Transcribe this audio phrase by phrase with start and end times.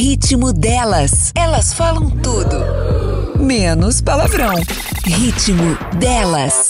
[0.00, 1.32] Ritmo delas.
[1.36, 2.56] Elas falam tudo.
[3.36, 4.54] Menos palavrão.
[5.04, 6.68] Ritmo delas.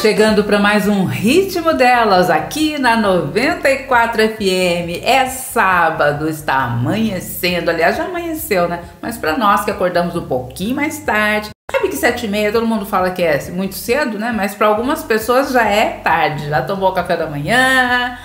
[0.00, 5.04] Chegando para mais um ritmo delas aqui na 94 FM.
[5.04, 7.68] É sábado, está amanhecendo.
[7.68, 8.84] Aliás, já amanheceu, né?
[9.02, 12.66] Mas para nós que acordamos um pouquinho mais tarde, sabe que sete e meia todo
[12.66, 14.32] mundo fala que é muito cedo, né?
[14.34, 16.48] Mas para algumas pessoas já é tarde.
[16.48, 18.16] Já tomou o café da manhã,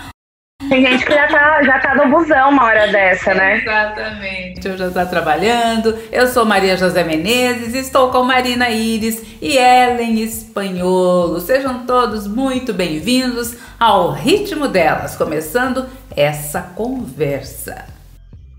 [0.76, 3.62] tem gente que já tá, já tá no busão uma hora dessa, né?
[3.62, 4.68] Exatamente.
[4.68, 5.98] Eu já tá trabalhando.
[6.12, 11.40] Eu sou Maria José Menezes, estou com Marina Iris e Ellen Espanholo.
[11.40, 17.86] Sejam todos muito bem-vindos ao ritmo delas, começando essa conversa.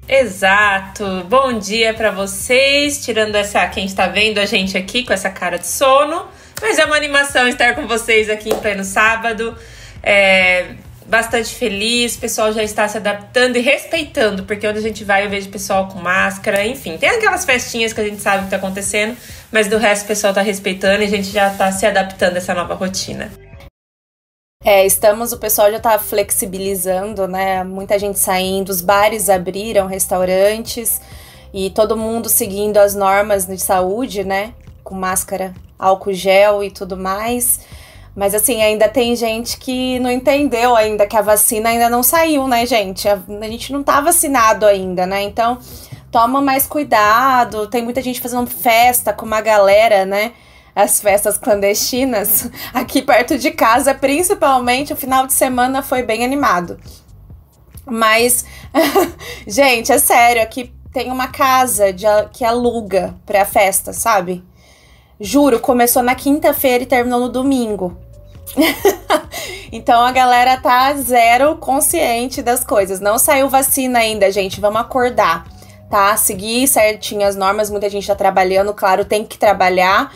[0.08, 1.04] Exato.
[1.28, 3.04] Bom dia para vocês.
[3.04, 6.26] Tirando essa quem está vendo a gente aqui com essa cara de sono,
[6.62, 9.54] mas é uma animação estar com vocês aqui em pleno sábado.
[10.02, 10.76] É,
[11.08, 15.24] bastante feliz, o pessoal já está se adaptando e respeitando, porque onde a gente vai
[15.24, 18.44] eu vejo o pessoal com máscara, enfim, tem aquelas festinhas que a gente sabe que
[18.46, 19.16] está acontecendo,
[19.50, 22.38] mas do resto o pessoal está respeitando e a gente já está se adaptando a
[22.38, 23.30] essa nova rotina.
[24.64, 27.62] É, estamos, o pessoal já está flexibilizando, né?
[27.62, 31.00] Muita gente saindo, os bares abriram, restaurantes
[31.54, 34.54] e todo mundo seguindo as normas de saúde, né?
[34.82, 37.60] Com máscara, álcool gel e tudo mais.
[38.16, 42.48] Mas assim, ainda tem gente que não entendeu ainda que a vacina ainda não saiu,
[42.48, 43.06] né, gente?
[43.06, 45.22] A, a gente não tá vacinado ainda, né?
[45.22, 45.58] Então,
[46.10, 47.66] toma mais cuidado.
[47.66, 50.32] Tem muita gente fazendo festa com uma galera, né?
[50.74, 56.80] As festas clandestinas aqui perto de casa, principalmente o final de semana foi bem animado.
[57.84, 58.46] Mas,
[59.46, 64.42] gente, é sério, aqui tem uma casa de, que aluga pra festa, sabe?
[65.20, 68.05] Juro, começou na quinta-feira e terminou no domingo.
[69.72, 73.00] então a galera tá zero consciente das coisas.
[73.00, 74.60] Não saiu vacina ainda, gente.
[74.60, 75.46] Vamos acordar,
[75.90, 76.16] tá?
[76.16, 77.70] Seguir certinho as normas.
[77.70, 80.12] Muita gente tá trabalhando, claro, tem que trabalhar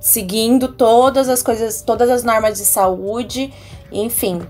[0.00, 3.52] seguindo todas as coisas, todas as normas de saúde,
[3.92, 4.46] enfim.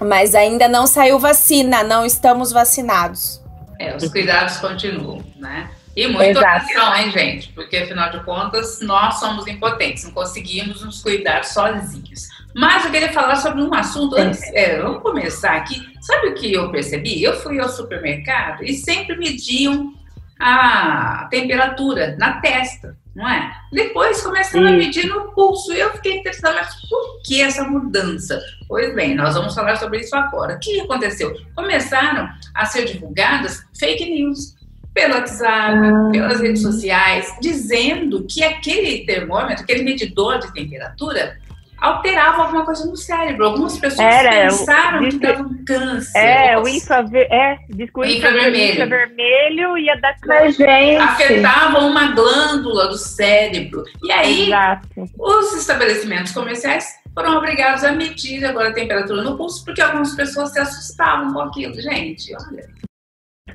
[0.00, 3.42] Mas ainda não saiu vacina, não estamos vacinados.
[3.78, 5.70] É, os cuidados continuam, né?
[5.96, 7.52] E muito atenção, hein, gente?
[7.52, 12.28] Porque afinal de contas, nós somos impotentes, não conseguimos nos cuidar sozinhos.
[12.54, 14.42] Mas eu queria falar sobre um assunto antes.
[14.52, 15.86] É, vamos começar aqui.
[16.00, 17.22] Sabe o que eu percebi?
[17.22, 19.92] Eu fui ao supermercado e sempre mediam
[20.40, 23.52] a temperatura na testa, não é?
[23.72, 25.72] Depois começaram a medir no pulso.
[25.72, 28.40] Eu fiquei interessada, mas por que essa mudança?
[28.68, 30.54] Pois bem, nós vamos falar sobre isso agora.
[30.54, 31.34] O que aconteceu?
[31.54, 34.56] Começaram a ser divulgadas fake news
[34.94, 36.08] pelo WhatsApp, ah.
[36.10, 41.38] pelas redes sociais, dizendo que aquele termômetro, aquele medidor de temperatura,
[41.80, 43.46] alterava alguma coisa no cérebro.
[43.46, 46.18] Algumas pessoas Era, pensaram o, que dava um câncer.
[46.18, 47.58] É, o infraver, é,
[47.94, 48.84] o infravermelho.
[48.84, 50.96] infravermelho ia dar câncer.
[51.00, 53.84] Afetava uma glândula do cérebro.
[54.02, 54.88] E aí, Exato.
[55.18, 60.52] os estabelecimentos comerciais foram obrigados a medir agora a temperatura no pulso, porque algumas pessoas
[60.52, 61.74] se assustavam com aquilo.
[61.80, 62.68] Gente, olha.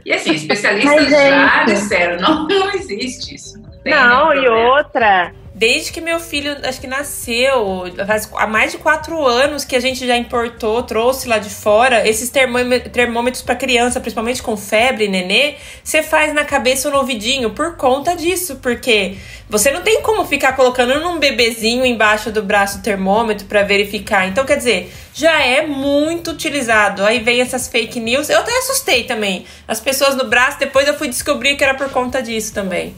[0.05, 3.61] E assim, especialistas Mas, já disseram, não, não existe isso.
[3.61, 5.33] Não, tem não e outra,
[5.65, 9.79] Desde que meu filho, acho que nasceu, faz há mais de quatro anos que a
[9.79, 15.55] gente já importou, trouxe lá de fora, esses termômetros para criança, principalmente com febre, nenê,
[15.81, 19.15] você faz na cabeça ou no ouvidinho por conta disso, porque
[19.49, 24.27] você não tem como ficar colocando num bebezinho embaixo do braço o termômetro para verificar.
[24.27, 27.05] Então, quer dizer, já é muito utilizado.
[27.05, 28.29] Aí vem essas fake news.
[28.29, 29.45] Eu até assustei também.
[29.65, 32.93] As pessoas no braço, depois eu fui descobrir que era por conta disso também.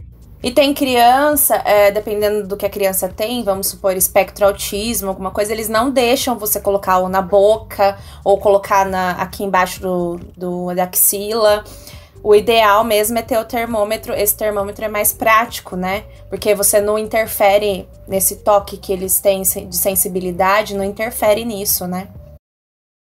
[0.46, 5.32] E tem criança, é, dependendo do que a criança tem, vamos supor, espectro autismo, alguma
[5.32, 10.20] coisa, eles não deixam você colocar ou na boca ou colocar na, aqui embaixo do,
[10.38, 11.64] do, da axila.
[12.22, 14.14] O ideal mesmo é ter o termômetro.
[14.14, 16.04] Esse termômetro é mais prático, né?
[16.30, 22.08] Porque você não interfere nesse toque que eles têm de sensibilidade, não interfere nisso, né?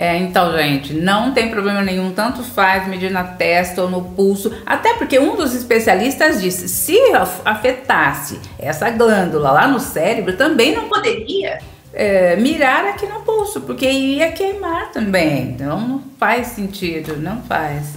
[0.02, 4.50] É, então, gente, não tem problema nenhum, tanto faz medir na testa ou no pulso,
[4.66, 6.98] até porque um dos especialistas disse, se
[7.44, 11.60] afetasse essa glândula lá no cérebro, também não poderia
[11.94, 15.50] é, mirar aqui no pulso, porque ia queimar também.
[15.50, 17.88] Então não faz sentido, não faz.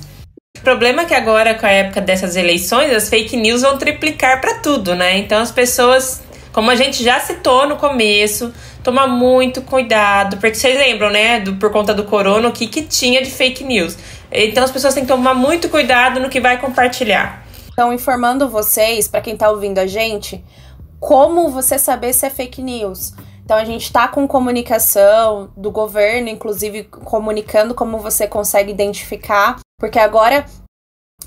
[0.59, 4.41] O problema é que agora, com a época dessas eleições, as fake news vão triplicar
[4.41, 5.19] para tudo, né?
[5.19, 8.53] Então as pessoas, como a gente já citou no começo,
[8.83, 12.83] tomar muito cuidado, porque vocês lembram, né, do, por conta do corona, o que, que
[12.83, 13.97] tinha de fake news.
[14.31, 17.45] Então as pessoas têm que tomar muito cuidado no que vai compartilhar.
[17.73, 20.45] Então, informando vocês, para quem tá ouvindo a gente,
[21.01, 23.13] como você saber se é fake news.
[23.45, 29.99] Então a gente está com comunicação do governo, inclusive comunicando como você consegue identificar, porque
[29.99, 30.45] agora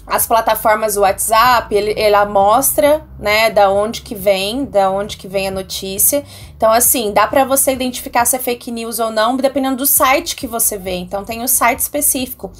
[0.07, 5.47] as plataformas WhatsApp, ele, ela mostra, né, da onde que vem, da onde que vem
[5.47, 6.23] a notícia.
[6.55, 10.35] Então, assim, dá para você identificar se é fake news ou não, dependendo do site
[10.35, 10.95] que você vê.
[10.95, 12.51] Então, tem um site específico.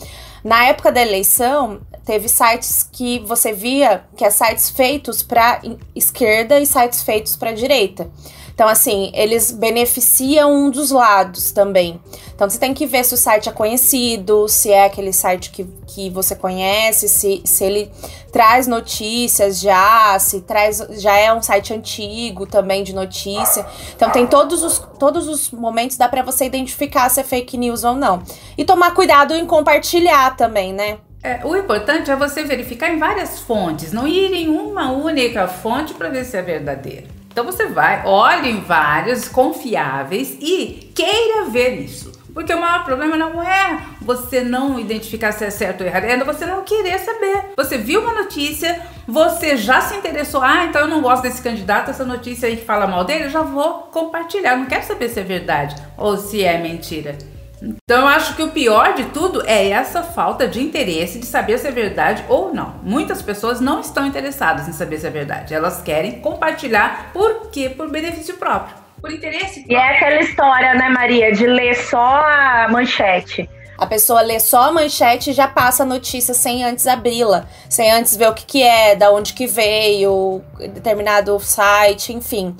[0.43, 5.59] Na época da eleição, teve sites que você via que é sites feitos para
[5.95, 8.09] esquerda e sites feitos para direita.
[8.55, 11.99] Então, assim, eles beneficiam um dos lados também.
[12.33, 15.65] Então, você tem que ver se o site é conhecido, se é aquele site que,
[15.85, 17.91] que você conhece, se, se ele
[18.31, 23.65] traz notícias já, se traz já é um site antigo também de notícia.
[23.93, 27.83] Então, tem todos os, todos os momentos, dá para você identificar se é fake news
[27.83, 28.23] ou não.
[28.57, 30.97] E tomar cuidado em compartilhar também, né?
[31.21, 35.93] É, o importante é você verificar em várias fontes, não ir em uma única fonte
[35.93, 37.24] para ver se é verdadeira.
[37.35, 42.09] Então você vai, olhe em vários confiáveis e queira ver isso.
[42.33, 46.23] Porque o maior problema não é você não identificar se é certo ou errado, é
[46.23, 47.47] você não querer saber.
[47.57, 51.91] Você viu uma notícia, você já se interessou, ah, então eu não gosto desse candidato,
[51.91, 54.55] essa notícia aí que fala mal dele, eu já vou compartilhar.
[54.55, 57.17] Não quero saber se é verdade ou se é mentira.
[57.61, 61.57] Então eu acho que o pior de tudo é essa falta de interesse de saber
[61.57, 62.75] se é verdade ou não.
[62.83, 65.53] Muitas pessoas não estão interessadas em saber se é verdade.
[65.53, 67.69] Elas querem compartilhar por quê?
[67.69, 68.75] Por benefício próprio.
[69.01, 69.71] Por interesse próprio.
[69.71, 73.49] E é aquela história, né, Maria, de ler só a manchete.
[73.77, 77.91] A pessoa lê só a manchete e já passa a notícia sem antes abri-la, sem
[77.91, 82.55] antes ver o que, que é, da onde que veio, determinado site, enfim.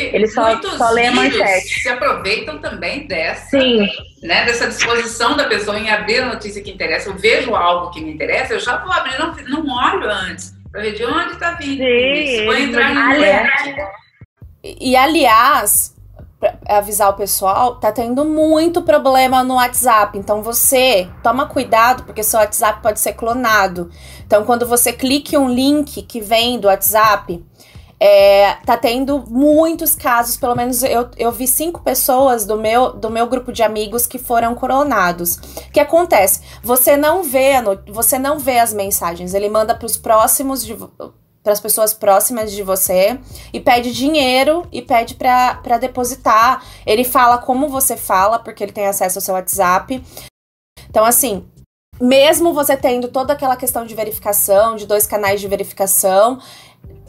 [0.00, 1.80] Ele só, Muitos só lê a manchete.
[1.80, 3.88] se aproveitam também dessa, Sim.
[4.22, 7.08] Né, dessa disposição da pessoa em abrir a notícia que interessa.
[7.08, 9.34] Eu vejo algo que me interessa, eu já vou abrir, não,
[9.64, 12.44] não olho antes, para ver de onde está vindo Sim, isso.
[12.44, 13.76] Vou entrar no aliás,
[14.64, 15.94] E, aliás,
[16.38, 20.16] pra avisar o pessoal, tá tendo muito problema no WhatsApp.
[20.16, 23.90] Então você toma cuidado, porque seu WhatsApp pode ser clonado.
[24.26, 27.42] Então, quando você clique um link que vem do WhatsApp
[28.00, 33.10] é, tá tendo muitos casos, pelo menos eu, eu vi cinco pessoas do meu, do
[33.10, 35.36] meu grupo de amigos que foram coronados.
[35.36, 36.40] O que acontece?
[36.62, 37.54] Você não vê,
[37.88, 40.76] você não vê as mensagens, ele manda para os próximos de
[41.40, 43.18] para as pessoas próximas de você
[43.54, 46.62] e pede dinheiro e pede para depositar.
[46.84, 50.04] Ele fala como você fala, porque ele tem acesso ao seu WhatsApp.
[50.90, 51.48] Então, assim,
[52.00, 56.38] mesmo você tendo toda aquela questão de verificação, de dois canais de verificação,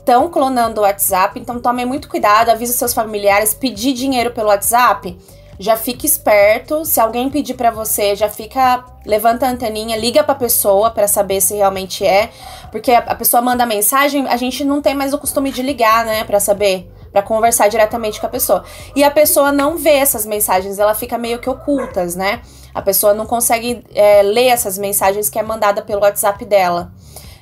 [0.10, 5.16] estão clonando o WhatsApp, então tome muito cuidado, avise seus familiares, pedir dinheiro pelo WhatsApp,
[5.60, 6.84] já fique esperto.
[6.84, 11.08] Se alguém pedir para você, já fica levanta a anteninha, liga para a pessoa para
[11.08, 12.30] saber se realmente é,
[12.72, 16.24] porque a, pessoa manda mensagem, a gente não tem mais o costume de ligar, né,
[16.24, 18.64] para saber, para conversar diretamente com a pessoa.
[18.96, 22.42] E a pessoa não vê essas mensagens, ela fica meio que ocultas, né?
[22.74, 26.92] A pessoa não consegue é, ler essas mensagens que é mandada pelo WhatsApp dela.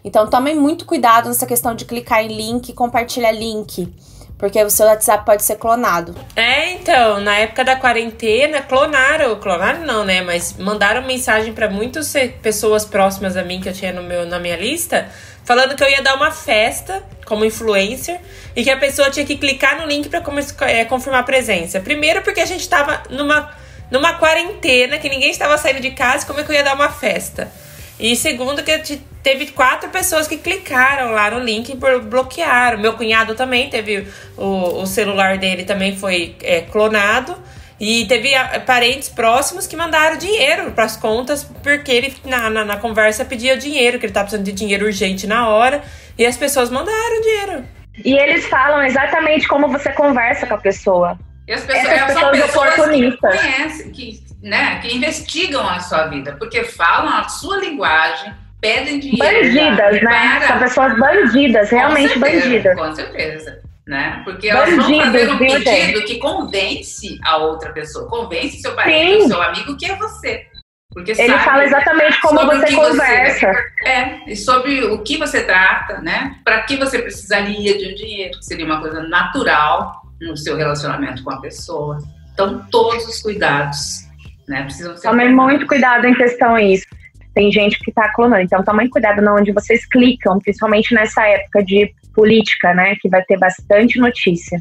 [0.07, 3.93] Então tomem muito cuidado nessa questão de clicar em link e compartilhar link.
[4.37, 6.15] Porque o seu WhatsApp pode ser clonado.
[6.33, 10.21] É, então, na época da quarentena, clonaram, clonaram não, né?
[10.21, 14.39] Mas mandaram mensagem para muitas pessoas próximas a mim que eu tinha no meu, na
[14.39, 15.09] minha lista,
[15.43, 18.21] falando que eu ia dar uma festa como influencer
[18.55, 20.23] e que a pessoa tinha que clicar no link para
[20.69, 21.81] é, confirmar a presença.
[21.81, 23.51] Primeiro porque a gente tava numa,
[23.91, 26.89] numa quarentena, que ninguém estava saindo de casa, como é que eu ia dar uma
[26.89, 27.51] festa?
[27.99, 32.77] E segundo, que teve quatro pessoas que clicaram lá no link e bloquearam.
[32.77, 34.07] Meu cunhado também teve.
[34.37, 37.35] O, o celular dele também foi é, clonado.
[37.79, 38.31] E teve
[38.65, 43.55] parentes próximos que mandaram dinheiro para as contas, porque ele na, na, na, conversa pedia
[43.55, 45.83] dinheiro, que ele estava precisando de dinheiro urgente na hora.
[46.17, 47.65] E as pessoas mandaram dinheiro.
[48.03, 51.19] E eles falam exatamente como você conversa com a pessoa.
[51.47, 53.31] E as pessoas, Essas pessoas, pessoas oportunistas.
[53.31, 58.99] Que conhecem, que né, que investigam a sua vida, porque falam a sua linguagem, pedem
[58.99, 59.47] dinheiro.
[59.47, 60.47] Bandidas, né?
[60.47, 62.77] São pessoas bandidas, realmente com certeza, bandidas.
[62.77, 63.67] Com certeza.
[63.87, 64.21] Né?
[64.25, 66.03] Porque elas Bandidos, vão fazer um pedido gente?
[66.03, 69.27] que convence a outra pessoa, convence seu parente, Sim.
[69.29, 70.45] seu amigo que é você.
[70.91, 73.53] Porque Ele fala exatamente como você conversa.
[73.53, 76.37] Você, é, e sobre o que você trata, né?
[76.43, 81.23] Para que você precisaria de um dinheiro, que seria uma coisa natural no seu relacionamento
[81.23, 81.99] com a pessoa.
[82.33, 84.06] Então, todos os cuidados
[84.47, 84.63] né?
[84.63, 85.07] Precisam ser.
[85.07, 86.85] Tome muito cuidado em questão a isso.
[87.33, 91.63] Tem gente que está clonando, então tome cuidado na onde vocês clicam, principalmente nessa época
[91.63, 92.95] de política, né?
[92.99, 94.59] Que vai ter bastante notícia.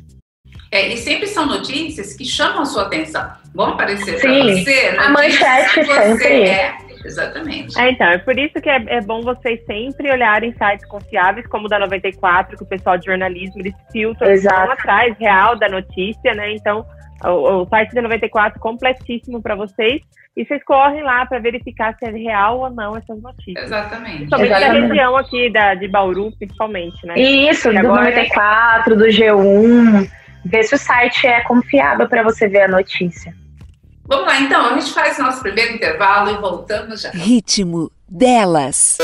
[0.71, 3.31] É, e sempre são notícias que chamam a sua atenção.
[3.55, 4.97] Vão aparecer para você.
[4.99, 6.43] A manchete sempre.
[6.43, 7.79] É, exatamente.
[7.81, 11.67] É, então, é por isso que é, é, bom vocês sempre olharem sites confiáveis, como
[11.67, 14.73] o da 94, que o pessoal de jornalismo eles filtram Exato.
[14.73, 16.53] atrás, real da notícia, né?
[16.53, 16.85] Então,
[17.25, 20.03] o, o site da 94 completíssimo para vocês.
[20.37, 23.65] e vocês correm lá para verificar se é real ou não essas notícias.
[23.65, 24.25] Exatamente.
[24.25, 24.51] Exatamente.
[24.51, 27.15] da região aqui da, de Bauru, principalmente, né?
[27.19, 30.11] Isso, E do agora- 94, do G1.
[30.45, 33.35] Ver se o site é confiável para você ver a notícia.
[34.09, 34.67] Vamos lá, então.
[34.75, 37.11] A gente faz nosso primeiro intervalo e voltamos já.
[37.11, 38.99] Ritmo delas.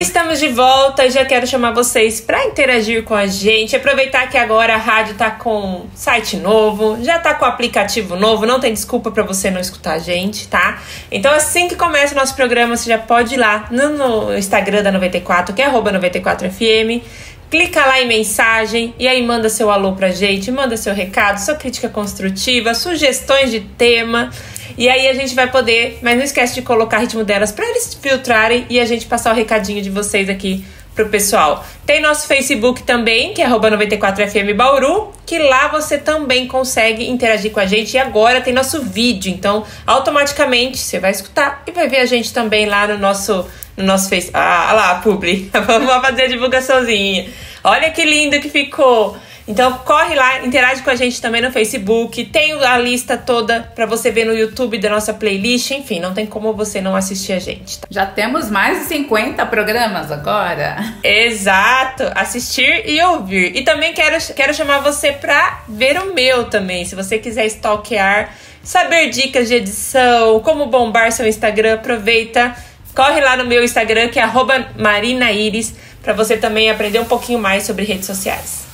[0.00, 3.74] Estamos de volta e já quero chamar vocês para interagir com a gente.
[3.74, 8.60] Aproveitar que agora a rádio tá com site novo, já tá com aplicativo novo, não
[8.60, 10.80] tem desculpa para você não escutar a gente, tá?
[11.10, 14.92] Então assim que começa o nosso programa, você já pode ir lá no, Instagram da
[14.92, 17.02] 94, que é arroba 94FM.
[17.50, 21.56] Clica lá em mensagem e aí manda seu alô pra gente, manda seu recado, sua
[21.56, 24.30] crítica construtiva, sugestões de tema.
[24.78, 27.98] E aí a gente vai poder, mas não esquece de colocar ritmo delas pra eles
[28.00, 31.64] filtrarem e a gente passar o recadinho de vocês aqui pro pessoal.
[31.84, 37.50] Tem nosso Facebook também, que é arroba 94FM Bauru, que lá você também consegue interagir
[37.50, 37.94] com a gente.
[37.94, 42.32] E agora tem nosso vídeo, então automaticamente você vai escutar e vai ver a gente
[42.32, 44.30] também lá no nosso no nosso Face.
[44.32, 45.50] Ah, lá, publi.
[45.66, 47.28] Vamos fazer a divulgaçãozinha.
[47.64, 49.16] Olha que lindo que ficou.
[49.48, 52.22] Então corre lá, interage com a gente também no Facebook.
[52.26, 55.70] Tem a lista toda pra você ver no YouTube da nossa playlist.
[55.70, 57.78] Enfim, não tem como você não assistir a gente.
[57.78, 57.88] tá?
[57.90, 60.76] Já temos mais de 50 programas agora.
[61.02, 63.56] Exato, assistir e ouvir.
[63.56, 66.84] E também quero, quero chamar você pra ver o meu também.
[66.84, 72.54] Se você quiser stalkear, saber dicas de edição, como bombar seu Instagram, aproveita.
[72.94, 77.38] Corre lá no meu Instagram, que é arroba marinaíris, pra você também aprender um pouquinho
[77.38, 78.67] mais sobre redes sociais.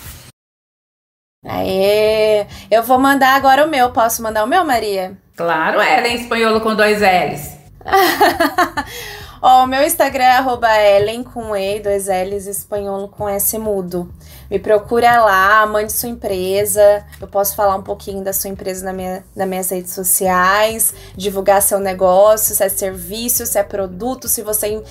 [1.45, 2.47] Aê!
[2.71, 3.91] Eu vou mandar agora o meu.
[3.91, 5.17] Posso mandar o meu, Maria?
[5.37, 7.55] Claro, Ellen Espanholo com dois L's.
[9.47, 14.11] Ó, o meu Instagram é arroba Ellen com E, dois L's, espanholo com S mudo.
[14.51, 17.05] Me procura lá, mande sua empresa.
[17.21, 21.61] Eu posso falar um pouquinho da sua empresa na minha, nas minhas redes sociais, divulgar
[21.61, 24.83] seu negócio, se é serviço, se é produto, se você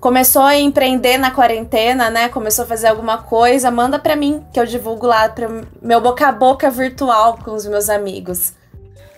[0.00, 2.28] começou a empreender na quarentena, né?
[2.28, 5.48] Começou a fazer alguma coisa, manda pra mim que eu divulgo lá para
[5.82, 8.54] meu boca a boca virtual com os meus amigos.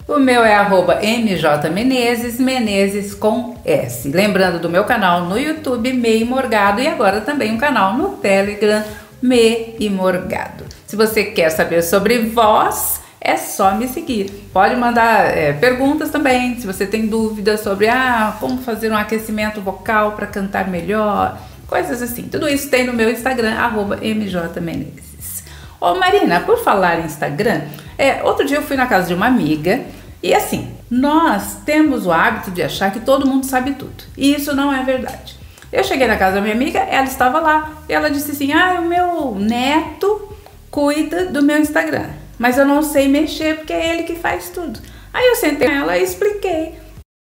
[0.09, 4.09] O meu é arroba MJ Menezes com S.
[4.09, 8.83] Lembrando do meu canal no YouTube, Mei Morgado, e agora também um canal no Telegram,
[9.23, 10.65] Me e Morgado.
[10.89, 14.31] Se você quer saber sobre voz, é só me seguir.
[14.53, 19.61] Pode mandar é, perguntas também, se você tem dúvidas sobre ah, como fazer um aquecimento
[19.61, 21.39] vocal para cantar melhor,
[21.69, 22.25] coisas assim.
[22.25, 25.45] Tudo isso tem no meu Instagram, arroba MJ Menezes.
[25.81, 27.63] Ô Marina, por falar em Instagram,
[27.97, 29.81] é, outro dia eu fui na casa de uma amiga
[30.23, 34.05] e assim, nós temos o hábito de achar que todo mundo sabe tudo.
[34.17, 35.37] E isso não é verdade.
[35.73, 38.79] Eu cheguei na casa da minha amiga, ela estava lá e ela disse assim: Ah,
[38.81, 40.37] o meu neto
[40.71, 42.11] cuida do meu Instagram,
[42.43, 44.81] mas eu não sei mexer porque é ele que faz tudo.
[45.15, 46.75] Aí eu sentei com ela e expliquei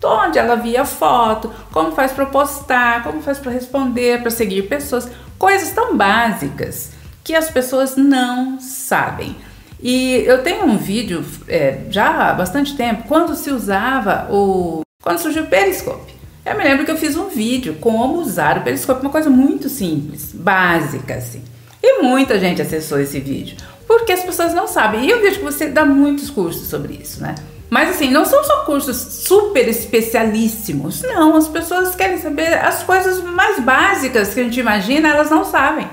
[0.04, 5.10] onde ela via foto, como faz para postar, como faz para responder, para seguir pessoas,
[5.40, 6.92] coisas tão básicas
[7.24, 9.34] que as pessoas não sabem.
[9.82, 14.82] E eu tenho um vídeo é, já há bastante tempo, quando se usava o.
[15.02, 16.14] quando surgiu o Periscope.
[16.46, 19.70] Eu me lembro que eu fiz um vídeo como usar o Periscope, uma coisa muito
[19.70, 21.44] simples, básica assim.
[21.82, 23.56] E muita gente acessou esse vídeo,
[23.88, 25.06] porque as pessoas não sabem.
[25.06, 27.36] E eu vejo que você dá muitos cursos sobre isso, né?
[27.70, 31.02] Mas assim, não são só cursos super especialíssimos.
[31.02, 35.44] Não, as pessoas querem saber as coisas mais básicas que a gente imagina, elas não
[35.44, 35.90] sabem.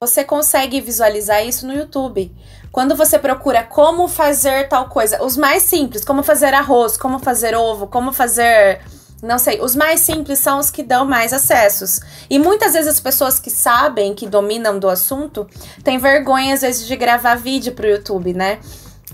[0.00, 2.30] Você consegue visualizar isso no YouTube.
[2.70, 7.54] Quando você procura como fazer tal coisa, os mais simples, como fazer arroz, como fazer
[7.54, 8.80] ovo, como fazer.
[9.24, 12.00] Não sei, os mais simples são os que dão mais acessos.
[12.28, 15.48] E muitas vezes as pessoas que sabem, que dominam do assunto,
[15.82, 18.58] têm vergonha às vezes de gravar vídeo pro YouTube, né?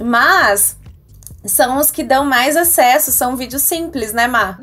[0.00, 0.76] Mas
[1.44, 4.58] são os que dão mais acesso, são vídeos simples, né, Mar?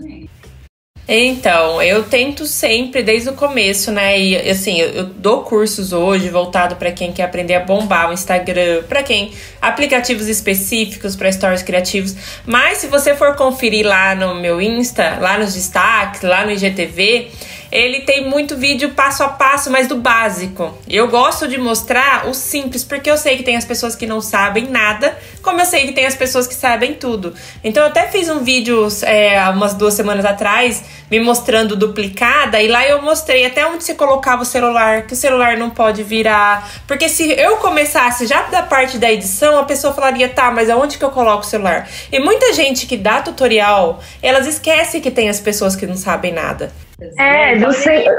[1.08, 4.20] Então, eu tento sempre, desde o começo, né?
[4.20, 8.14] E assim, eu, eu dou cursos hoje voltado para quem quer aprender a bombar o
[8.14, 12.14] Instagram, para quem aplicativos específicos para stories criativos.
[12.46, 17.30] Mas se você for conferir lá no meu Insta, lá nos destaques, lá no IGTV,
[17.72, 20.78] ele tem muito vídeo passo a passo, mas do básico.
[20.88, 24.22] Eu gosto de mostrar o simples, porque eu sei que tem as pessoas que não
[24.22, 27.34] sabem nada, como eu sei que tem as pessoas que sabem tudo.
[27.64, 32.68] Então eu até fiz um vídeo é, umas duas semanas atrás, me mostrando duplicada, e
[32.68, 36.70] lá eu mostrei até onde você colocava o celular, que o celular não pode virar.
[36.88, 40.98] Porque se eu começasse já da parte da edição, a pessoa falaria, tá, mas aonde
[40.98, 41.88] que eu coloco o celular?
[42.12, 46.32] E muita gente que dá tutorial, elas esquecem que tem as pessoas que não sabem
[46.32, 46.72] nada.
[47.20, 47.68] É, do,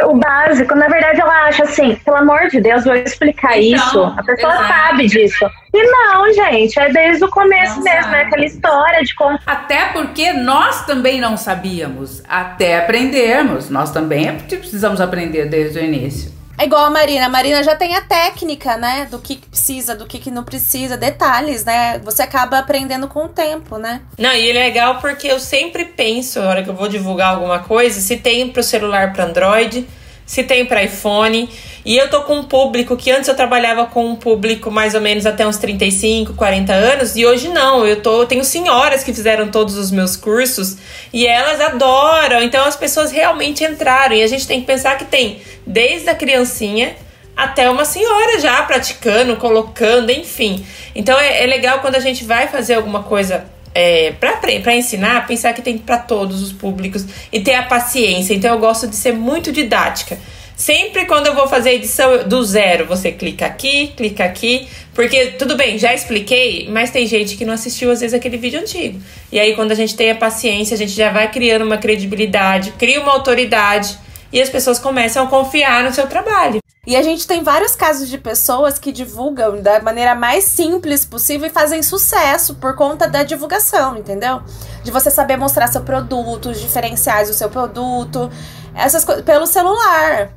[0.08, 0.74] o básico.
[0.74, 4.02] Na verdade, ela acha assim, pelo amor de Deus, vou explicar então, isso.
[4.04, 4.68] A pessoa exato.
[4.68, 5.50] sabe disso.
[5.74, 9.38] E não, gente, é desde o começo não mesmo, é aquela história de como.
[9.44, 13.68] Até porque nós também não sabíamos, até aprendermos.
[13.68, 16.37] Nós também precisamos aprender desde o início.
[16.58, 17.26] É igual a Marina.
[17.26, 19.06] A Marina já tem a técnica, né?
[19.08, 22.00] Do que precisa, do que não precisa, detalhes, né?
[22.00, 24.02] Você acaba aprendendo com o tempo, né?
[24.18, 27.60] Não, e é legal porque eu sempre penso, na hora que eu vou divulgar alguma
[27.60, 29.88] coisa, se tem pro celular para Android,
[30.28, 31.48] se tem para iPhone.
[31.86, 35.00] E eu tô com um público que antes eu trabalhava com um público mais ou
[35.00, 37.86] menos até uns 35, 40 anos, e hoje não.
[37.86, 40.76] Eu tô, tenho senhoras que fizeram todos os meus cursos
[41.14, 42.42] e elas adoram.
[42.42, 44.14] Então as pessoas realmente entraram.
[44.14, 46.94] E a gente tem que pensar que tem desde a criancinha
[47.34, 50.66] até uma senhora já praticando, colocando, enfim.
[50.94, 55.52] Então é, é legal quando a gente vai fazer alguma coisa é, para ensinar, pensar
[55.52, 58.34] que tem para todos os públicos e ter a paciência.
[58.34, 60.18] Então eu gosto de ser muito didática.
[60.58, 65.56] Sempre quando eu vou fazer edição do zero, você clica aqui, clica aqui, porque tudo
[65.56, 69.00] bem, já expliquei, mas tem gente que não assistiu às vezes aquele vídeo antigo.
[69.30, 72.72] E aí quando a gente tem a paciência, a gente já vai criando uma credibilidade,
[72.72, 73.96] cria uma autoridade
[74.32, 76.58] e as pessoas começam a confiar no seu trabalho.
[76.88, 81.46] E a gente tem vários casos de pessoas que divulgam da maneira mais simples possível
[81.46, 84.40] e fazem sucesso por conta da divulgação, entendeu?
[84.82, 88.30] De você saber mostrar seu produto, os diferenciais do seu produto,
[88.74, 90.30] essas coisas pelo celular.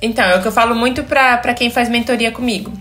[0.00, 2.72] Então, é o que eu falo muito para quem faz mentoria comigo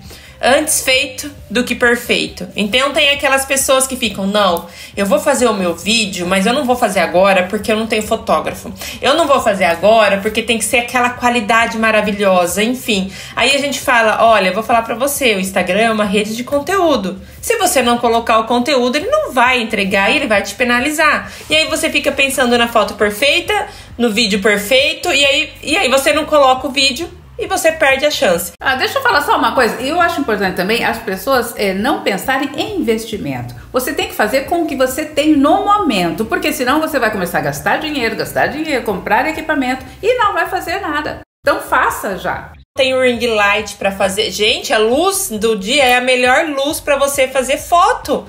[0.41, 2.47] antes feito do que perfeito.
[2.55, 4.67] Então tem aquelas pessoas que ficam, não,
[4.97, 7.85] eu vou fazer o meu vídeo, mas eu não vou fazer agora porque eu não
[7.85, 8.73] tenho fotógrafo.
[9.01, 13.11] Eu não vou fazer agora porque tem que ser aquela qualidade maravilhosa, enfim.
[13.35, 16.43] Aí a gente fala, olha, vou falar para você, o Instagram é uma rede de
[16.43, 17.21] conteúdo.
[17.39, 21.31] Se você não colocar o conteúdo, ele não vai entregar e ele vai te penalizar.
[21.49, 23.67] E aí você fica pensando na foto perfeita,
[23.97, 28.05] no vídeo perfeito, e aí, e aí você não coloca o vídeo e você perde
[28.05, 28.51] a chance.
[28.61, 29.81] Ah, deixa eu falar só uma coisa.
[29.81, 33.55] Eu acho importante também as pessoas é, não pensarem em investimento.
[33.71, 37.11] Você tem que fazer com o que você tem no momento, porque senão você vai
[37.11, 41.21] começar a gastar dinheiro, gastar dinheiro, comprar equipamento e não vai fazer nada.
[41.41, 42.51] Então faça já.
[42.77, 44.31] Tem o ring light para fazer.
[44.31, 48.25] Gente, a luz do dia é a melhor luz para você fazer foto.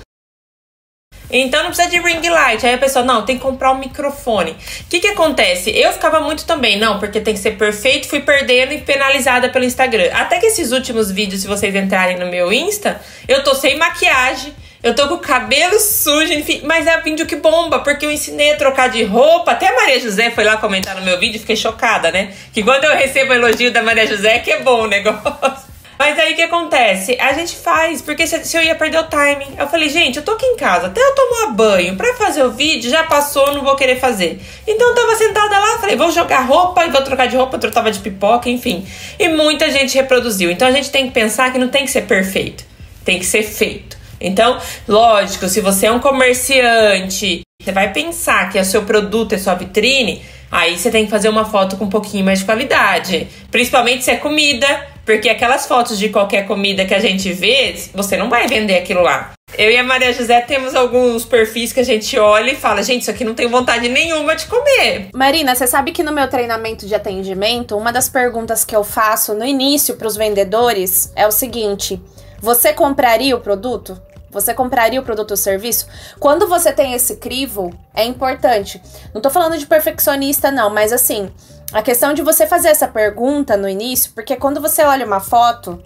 [1.33, 2.63] Então não precisa de ring light.
[2.63, 4.51] Aí a pessoa, não, tem que comprar um microfone.
[4.51, 4.55] O
[4.87, 5.71] que que acontece?
[5.71, 9.65] Eu ficava muito também, não, porque tem que ser perfeito, fui perdendo e penalizada pelo
[9.65, 10.11] Instagram.
[10.13, 14.53] Até que esses últimos vídeos, se vocês entrarem no meu Insta, eu tô sem maquiagem.
[14.83, 18.51] Eu tô com o cabelo sujo, enfim, mas é vídeo que bomba, porque eu ensinei
[18.51, 19.51] a trocar de roupa.
[19.51, 22.33] Até a Maria José foi lá comentar no meu vídeo, fiquei chocada, né?
[22.51, 25.72] Que quando eu recebo elogio da Maria José, que é bom o negócio.
[26.03, 27.17] Mas aí o que acontece?
[27.17, 29.55] A gente faz, porque se, se, eu ia perder o timing.
[29.57, 32.51] Eu falei, gente, eu tô aqui em casa, até eu tomar banho pra fazer o
[32.51, 34.41] vídeo, já passou, não vou querer fazer.
[34.67, 37.89] Então eu tava sentada lá, falei, vou jogar roupa, vou trocar de roupa, eu tava
[37.89, 38.85] de pipoca, enfim.
[39.17, 40.51] E muita gente reproduziu.
[40.51, 42.65] Então a gente tem que pensar que não tem que ser perfeito,
[43.05, 43.97] tem que ser feito.
[44.19, 49.37] Então, lógico, se você é um comerciante, você vai pensar que o seu produto é
[49.37, 50.21] sua vitrine,
[50.53, 53.27] aí você tem que fazer uma foto com um pouquinho mais de qualidade.
[53.49, 58.15] Principalmente se é comida porque aquelas fotos de qualquer comida que a gente vê, você
[58.15, 59.33] não vai vender aquilo lá.
[59.57, 63.01] Eu e a Maria José temos alguns perfis que a gente olha e fala, gente,
[63.01, 65.09] isso aqui não tem vontade nenhuma de comer.
[65.13, 69.33] Marina, você sabe que no meu treinamento de atendimento, uma das perguntas que eu faço
[69.33, 72.01] no início para os vendedores é o seguinte:
[72.39, 74.01] você compraria o produto?
[74.33, 75.87] Você compraria o produto ou serviço?
[76.19, 78.81] Quando você tem esse crivo, é importante.
[79.13, 81.31] Não tô falando de perfeccionista, não, mas assim,
[81.71, 85.81] a questão de você fazer essa pergunta no início, porque quando você olha uma foto,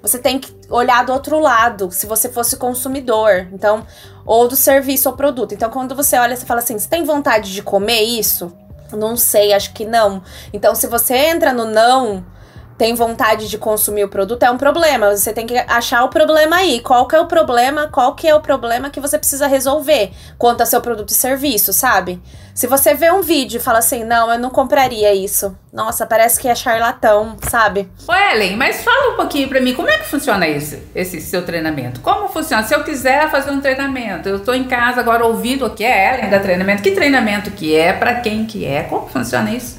[0.00, 3.84] você tem que olhar do outro lado, se você fosse consumidor, então,
[4.24, 5.54] ou do serviço ou produto.
[5.54, 8.52] Então, quando você olha, você fala assim: você tem vontade de comer isso?
[8.92, 10.22] Não sei, acho que não.
[10.52, 12.24] Então, se você entra no não,
[12.78, 15.14] tem vontade de consumir o produto, é um problema.
[15.14, 16.80] Você tem que achar o problema aí.
[16.80, 17.88] Qual que é o problema?
[17.88, 21.72] Qual que é o problema que você precisa resolver quanto a seu produto e serviço,
[21.72, 22.22] sabe?
[22.54, 25.56] Se você vê um vídeo e fala assim, não, eu não compraria isso.
[25.72, 27.88] Nossa, parece que é charlatão, sabe?
[28.06, 31.44] Ô, Ellen, mas fala um pouquinho pra mim, como é que funciona esse, esse seu
[31.44, 32.00] treinamento?
[32.00, 32.62] Como funciona?
[32.64, 36.14] Se eu quiser fazer um treinamento, eu tô em casa agora ouvindo o que é
[36.14, 39.77] Ellen da treinamento, que treinamento que é, para quem que é, como funciona isso?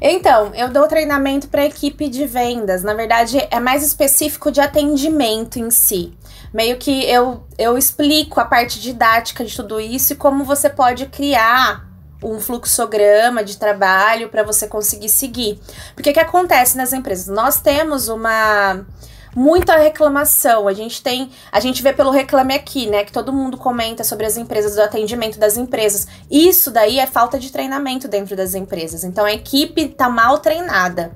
[0.00, 2.82] Então, eu dou treinamento para equipe de vendas.
[2.82, 6.12] Na verdade, é mais específico de atendimento em si.
[6.52, 11.06] Meio que eu, eu explico a parte didática de tudo isso e como você pode
[11.06, 11.84] criar
[12.22, 15.60] um fluxograma de trabalho para você conseguir seguir.
[15.94, 17.26] Porque o que acontece nas empresas?
[17.26, 18.86] Nós temos uma
[19.34, 20.68] muita reclamação.
[20.68, 24.26] A gente tem, a gente vê pelo Reclame Aqui, né, que todo mundo comenta sobre
[24.26, 26.06] as empresas, do atendimento das empresas.
[26.30, 29.04] Isso daí é falta de treinamento dentro das empresas.
[29.04, 31.12] Então a equipe tá mal treinada.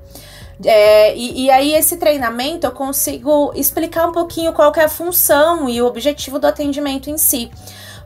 [0.65, 5.69] É, e, e, aí, esse treinamento eu consigo explicar um pouquinho qual é a função
[5.69, 7.49] e o objetivo do atendimento em si.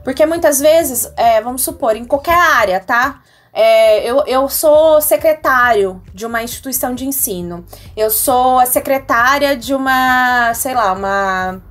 [0.04, 3.22] Porque muitas vezes, é, vamos supor, em qualquer área, tá?
[3.56, 7.64] É, eu, eu sou secretário de uma instituição de ensino.
[7.96, 11.62] Eu sou a secretária de uma, sei lá, uma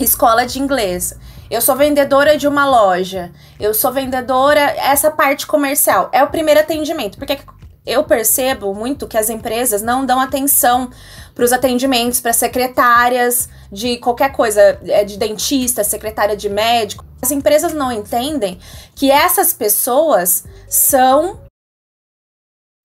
[0.00, 1.14] escola de inglês.
[1.50, 3.30] Eu sou vendedora de uma loja.
[3.60, 4.60] Eu sou vendedora.
[4.78, 7.18] Essa parte comercial é o primeiro atendimento.
[7.18, 7.38] Porque
[7.86, 10.90] eu percebo muito que as empresas não dão atenção
[11.38, 17.04] para os atendimentos para secretárias de qualquer coisa, é, de dentista, secretária de médico.
[17.22, 18.58] As empresas não entendem
[18.96, 21.38] que essas pessoas são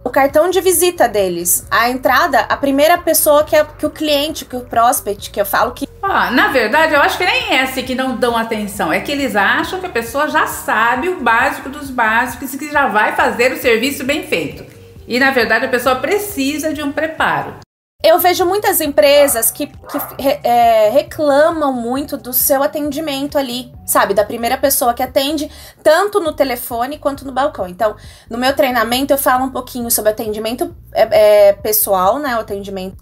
[0.06, 1.66] o cartão de visita deles.
[1.72, 5.46] A entrada, a primeira pessoa que, é, que o cliente, que o prospect, que eu
[5.48, 5.88] falo que.
[6.04, 8.94] Ah, na verdade, eu acho que nem é assim que não dão atenção.
[8.94, 12.70] É que eles acham que a pessoa já sabe o básico dos básicos e que
[12.70, 14.64] já vai fazer o serviço bem feito.
[15.08, 17.64] E na verdade a pessoa precisa de um preparo.
[18.04, 24.14] Eu vejo muitas empresas que, que é, reclamam muito do seu atendimento ali, sabe?
[24.14, 25.50] Da primeira pessoa que atende,
[25.82, 27.66] tanto no telefone quanto no balcão.
[27.66, 27.96] Então,
[28.30, 32.36] no meu treinamento, eu falo um pouquinho sobre atendimento é, é, pessoal, né?
[32.36, 32.98] O atendimento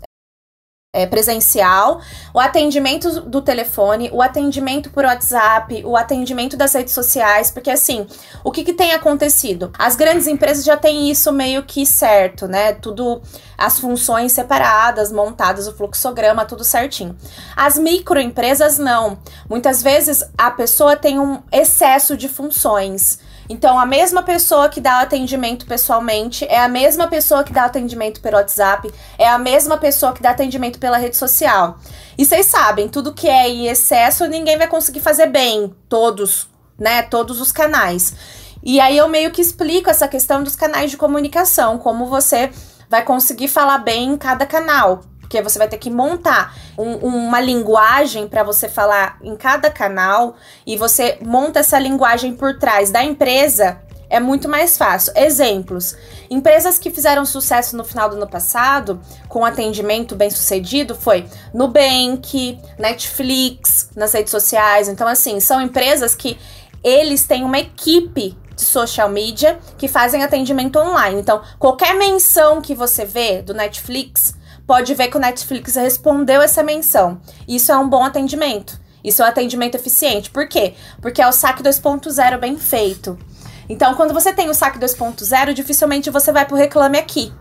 [0.93, 2.01] é, presencial,
[2.34, 8.06] o atendimento do telefone, o atendimento por WhatsApp, o atendimento das redes sociais, porque assim,
[8.43, 9.71] o que, que tem acontecido?
[9.80, 12.73] As grandes empresas já têm isso meio que certo, né?
[12.73, 13.21] Tudo,
[13.58, 17.15] as funções separadas, montadas, o fluxograma, tudo certinho.
[17.56, 19.17] As microempresas não.
[19.49, 23.17] Muitas vezes a pessoa tem um excesso de funções.
[23.51, 28.21] Então, a mesma pessoa que dá atendimento pessoalmente é a mesma pessoa que dá atendimento
[28.21, 31.77] pelo WhatsApp, é a mesma pessoa que dá atendimento pela rede social.
[32.17, 36.47] E vocês sabem, tudo que é em excesso, ninguém vai conseguir fazer bem, todos,
[36.79, 37.01] né?
[37.01, 38.15] Todos os canais.
[38.63, 42.51] E aí eu meio que explico essa questão dos canais de comunicação, como você
[42.89, 47.39] vai conseguir falar bem em cada canal porque você vai ter que montar um, uma
[47.39, 50.35] linguagem para você falar em cada canal
[50.67, 53.79] e você monta essa linguagem por trás da empresa.
[54.09, 55.13] É muito mais fácil.
[55.15, 55.95] Exemplos:
[56.29, 62.59] empresas que fizeram sucesso no final do ano passado, com atendimento bem sucedido, foi Nubank,
[62.77, 64.89] Netflix, nas redes sociais.
[64.89, 66.37] Então, assim, são empresas que
[66.83, 71.21] eles têm uma equipe de social media que fazem atendimento online.
[71.21, 74.40] Então, qualquer menção que você vê do Netflix,
[74.71, 77.19] pode ver que o Netflix respondeu essa menção.
[77.45, 78.79] Isso é um bom atendimento.
[79.03, 80.29] Isso é um atendimento eficiente.
[80.29, 80.75] Por quê?
[81.01, 83.19] Porque é o saque 2.0 bem feito.
[83.67, 87.34] Então, quando você tem o saque 2.0, dificilmente você vai pro reclame aqui.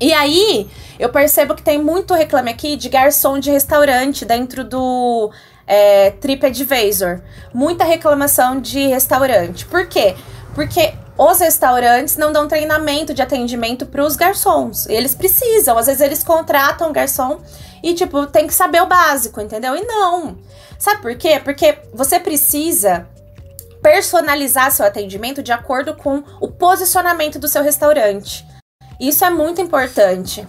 [0.00, 5.30] E aí, eu percebo que tem muito reclame aqui de garçom de restaurante dentro do
[5.68, 7.20] é, TripAdvisor.
[7.54, 9.64] Muita reclamação de restaurante.
[9.66, 10.16] Por quê?
[10.52, 14.86] Porque os restaurantes não dão treinamento de atendimento para os garçons.
[14.86, 17.42] Eles precisam, às vezes eles contratam garçom
[17.82, 19.76] e tipo, tem que saber o básico, entendeu?
[19.76, 20.38] E não.
[20.78, 21.38] Sabe por quê?
[21.38, 23.06] Porque você precisa
[23.82, 28.46] personalizar seu atendimento de acordo com o posicionamento do seu restaurante.
[28.98, 30.46] Isso é muito importante.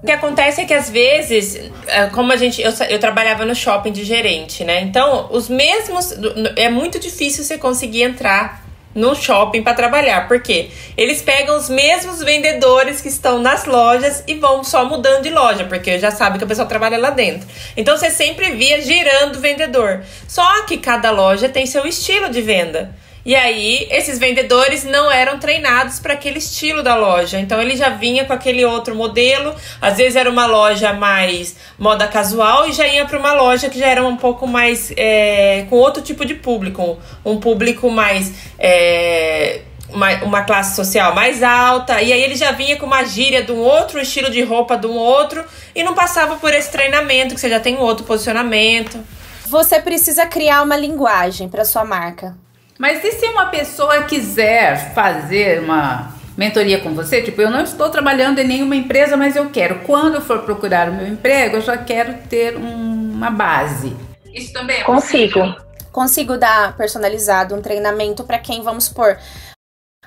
[0.00, 1.56] O que acontece é que às vezes,
[1.88, 2.62] é, como a gente.
[2.62, 4.80] Eu, eu trabalhava no shopping de gerente, né?
[4.80, 6.14] Então, os mesmos.
[6.54, 8.67] É muito difícil você conseguir entrar
[8.98, 10.26] no shopping para trabalhar.
[10.28, 15.30] porque Eles pegam os mesmos vendedores que estão nas lojas e vão só mudando de
[15.30, 17.48] loja, porque já sabe que a pessoa trabalha lá dentro.
[17.76, 20.02] Então você sempre via girando vendedor.
[20.26, 22.94] Só que cada loja tem seu estilo de venda.
[23.28, 27.38] E aí, esses vendedores não eram treinados para aquele estilo da loja.
[27.38, 29.54] Então, ele já vinha com aquele outro modelo.
[29.82, 33.78] Às vezes, era uma loja mais moda casual e já ia para uma loja que
[33.78, 34.94] já era um pouco mais.
[34.96, 36.98] É, com outro tipo de público.
[37.22, 38.32] Um público mais.
[38.58, 39.60] É,
[39.90, 43.52] uma, uma classe social mais alta, e aí ele já vinha com uma gíria de
[43.52, 47.40] um outro estilo de roupa de um outro e não passava por esse treinamento, que
[47.40, 48.98] você já tem um outro posicionamento.
[49.46, 52.34] Você precisa criar uma linguagem para sua marca.
[52.78, 57.20] Mas e se uma pessoa quiser fazer uma mentoria com você?
[57.20, 59.80] Tipo, eu não estou trabalhando em nenhuma empresa, mas eu quero.
[59.80, 63.96] Quando eu for procurar o meu emprego, eu já quero ter um, uma base.
[64.32, 65.40] Isso também é Consigo.
[65.40, 65.68] Possível?
[65.90, 69.18] Consigo dar personalizado um treinamento para quem, vamos supor,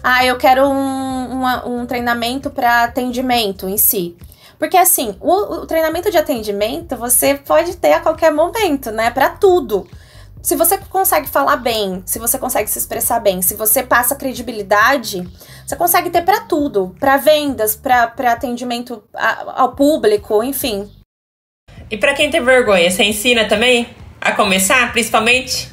[0.01, 4.15] ah, eu quero um, uma, um treinamento para atendimento em si.
[4.57, 9.09] Porque assim, o, o, treinamento de atendimento você pode ter a qualquer momento, né?
[9.09, 9.87] Para tudo
[10.41, 15.27] se você consegue falar bem, se você consegue se expressar bem, se você passa credibilidade,
[15.65, 20.89] você consegue ter para tudo, para vendas, para atendimento ao público, enfim.
[21.89, 25.69] E para quem tem vergonha, você ensina também a começar, principalmente?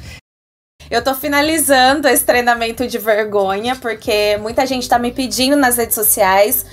[0.89, 5.95] Eu tô finalizando esse treinamento de vergonha, porque muita gente tá me pedindo nas redes
[5.95, 6.65] sociais.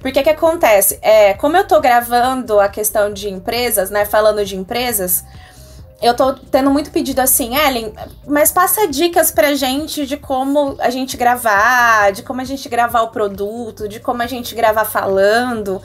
[0.00, 0.98] Porque que acontece?
[1.02, 4.04] É, como eu tô gravando a questão de empresas, né?
[4.04, 5.24] Falando de empresas,
[6.04, 7.94] eu tô tendo muito pedido assim, Ellen,
[8.26, 13.00] mas passa dicas pra gente de como a gente gravar, de como a gente gravar
[13.00, 15.80] o produto, de como a gente gravar falando.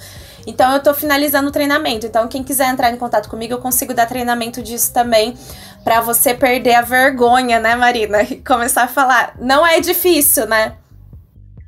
[0.45, 2.05] Então eu tô finalizando o treinamento.
[2.05, 5.35] Então quem quiser entrar em contato comigo, eu consigo dar treinamento disso também
[5.85, 8.21] para você perder a vergonha, né, Marina?
[8.23, 9.35] E começar a falar.
[9.39, 10.73] Não é difícil, né?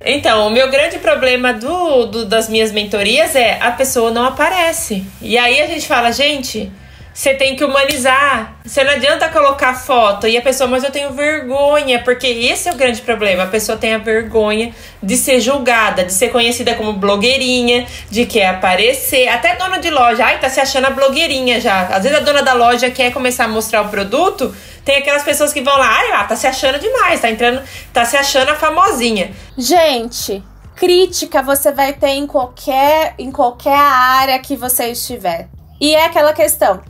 [0.04, 5.06] Então, o meu grande problema do, do, das minhas mentorias é a pessoa não aparece.
[5.22, 6.72] E aí a gente fala, gente,
[7.14, 8.56] você tem que humanizar.
[8.64, 12.72] Você não adianta colocar foto e a pessoa, mas eu tenho vergonha, porque esse é
[12.72, 13.44] o grande problema.
[13.44, 18.46] A pessoa tem a vergonha de ser julgada, de ser conhecida como blogueirinha, de querer
[18.46, 19.28] aparecer.
[19.28, 21.82] Até dona de loja, ai, tá se achando a blogueirinha já.
[21.88, 25.52] Às vezes a dona da loja quer começar a mostrar o produto, tem aquelas pessoas
[25.52, 27.62] que vão lá, ai, lá, tá se achando demais, tá entrando,
[27.94, 29.32] tá se achando a famosinha.
[29.58, 30.42] Gente,
[30.76, 35.48] crítica você vai ter em qualquer, em qualquer área que você estiver.
[35.80, 36.82] E é aquela questão.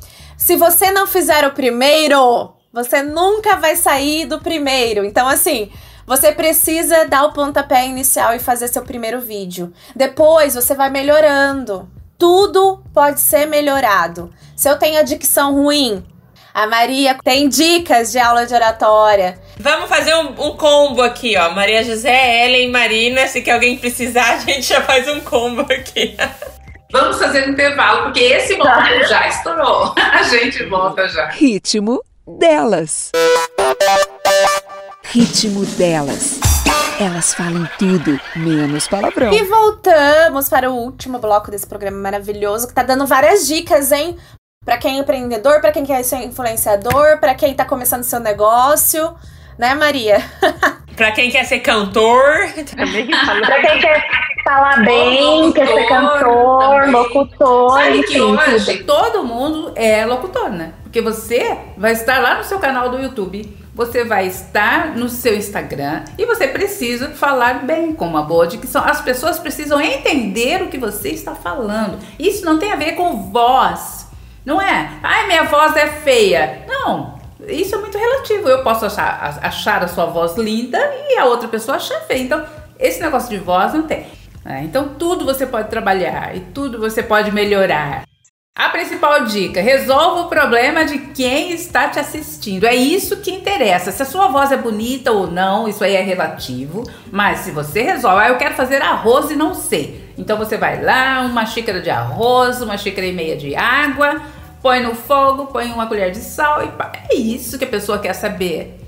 [0.41, 5.05] Se você não fizer o primeiro, você nunca vai sair do primeiro.
[5.05, 5.71] Então, assim,
[6.03, 9.71] você precisa dar o pontapé inicial e fazer seu primeiro vídeo.
[9.95, 11.87] Depois você vai melhorando.
[12.17, 14.33] Tudo pode ser melhorado.
[14.55, 16.03] Se eu tenho a dicção ruim,
[16.51, 19.39] a Maria tem dicas de aula de oratória.
[19.59, 21.51] Vamos fazer um, um, combo aqui, ó.
[21.51, 23.27] Maria José, Ellen, Marina.
[23.27, 26.17] Se que alguém precisar, a gente já faz um combo aqui.
[26.91, 29.03] Vamos fazer um intervalo, porque esse momento tá.
[29.03, 29.95] já estourou.
[29.97, 31.29] A gente volta já.
[31.29, 33.11] Ritmo delas.
[35.03, 36.39] Ritmo delas.
[36.99, 39.33] Elas falam tudo, menos palavrão.
[39.33, 44.17] E voltamos para o último bloco desse programa maravilhoso, que tá dando várias dicas, hein?
[44.63, 49.15] Para quem é empreendedor, para quem quer ser influenciador, para quem tá começando seu negócio,
[49.57, 50.19] né, Maria?
[50.95, 54.05] para quem quer ser cantor, também Pra quem quer
[54.43, 56.91] falar bem, locutor, quer ser cantor, também.
[56.91, 60.73] locutor, Sabe enfim, que hoje todo mundo é locutor, né?
[60.83, 65.35] Porque você vai estar lá no seu canal do YouTube, você vai estar no seu
[65.35, 68.83] Instagram e você precisa falar bem com uma boa dicção.
[68.83, 71.97] As pessoas precisam entender o que você está falando.
[72.19, 74.07] Isso não tem a ver com voz,
[74.45, 74.91] não é?
[75.01, 76.65] Ai, minha voz é feia.
[76.67, 78.49] Não, isso é muito relativo.
[78.49, 80.77] Eu posso achar, achar a sua voz linda
[81.09, 82.21] e a outra pessoa achar feia.
[82.21, 82.43] Então,
[82.77, 84.05] esse negócio de voz não tem.
[84.43, 84.63] Né?
[84.65, 88.03] Então, tudo você pode trabalhar e tudo você pode melhorar.
[88.55, 92.65] A principal dica: resolva o problema de quem está te assistindo.
[92.65, 93.91] É isso que interessa.
[93.91, 96.83] Se a sua voz é bonita ou não, isso aí é relativo.
[97.11, 100.13] Mas se você resolve, ah, eu quero fazer arroz e não sei.
[100.17, 104.21] Então você vai lá, uma xícara de arroz, uma xícara e meia de água,
[104.61, 106.91] põe no fogo, põe uma colher de sal e pá.
[107.09, 108.80] É isso que a pessoa quer saber.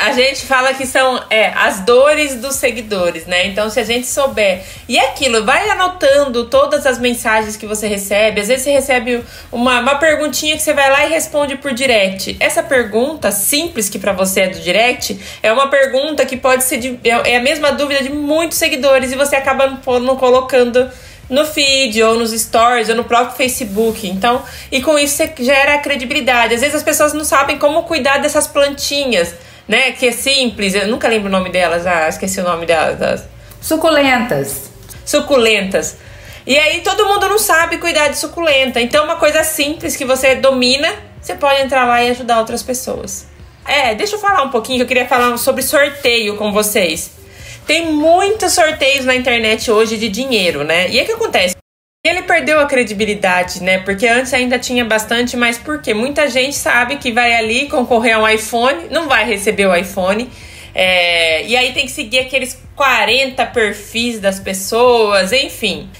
[0.00, 3.46] A gente fala que são é, as dores dos seguidores, né?
[3.46, 4.62] Então, se a gente souber.
[4.88, 8.40] E é aquilo, vai anotando todas as mensagens que você recebe.
[8.40, 12.36] Às vezes você recebe uma, uma perguntinha que você vai lá e responde por direct.
[12.38, 16.76] Essa pergunta simples que para você é do direct é uma pergunta que pode ser
[16.78, 20.88] de, é, é a mesma dúvida de muitos seguidores e você acaba não, não colocando
[21.28, 24.08] no feed, ou nos stories, ou no próprio Facebook.
[24.08, 26.54] Então, e com isso você gera credibilidade.
[26.54, 29.34] Às vezes as pessoas não sabem como cuidar dessas plantinhas
[29.68, 29.92] né?
[29.92, 32.98] Que é simples, eu nunca lembro o nome delas, ah, esqueci o nome delas.
[32.98, 33.24] Das...
[33.60, 34.70] Suculentas.
[35.04, 35.98] Suculentas.
[36.46, 38.80] E aí todo mundo não sabe cuidar de suculenta.
[38.80, 43.28] Então, uma coisa simples que você domina, você pode entrar lá e ajudar outras pessoas.
[43.66, 47.10] É, deixa eu falar um pouquinho, que eu queria falar sobre sorteio com vocês.
[47.66, 50.88] Tem muitos sorteios na internet hoje de dinheiro, né?
[50.90, 51.54] E o que acontece?
[52.08, 53.78] Ele perdeu a credibilidade, né?
[53.78, 55.92] Porque antes ainda tinha bastante, mas por quê?
[55.92, 60.30] Muita gente sabe que vai ali concorrer a um iPhone, não vai receber o iPhone.
[60.74, 65.90] É, e aí tem que seguir aqueles 40 perfis das pessoas, enfim.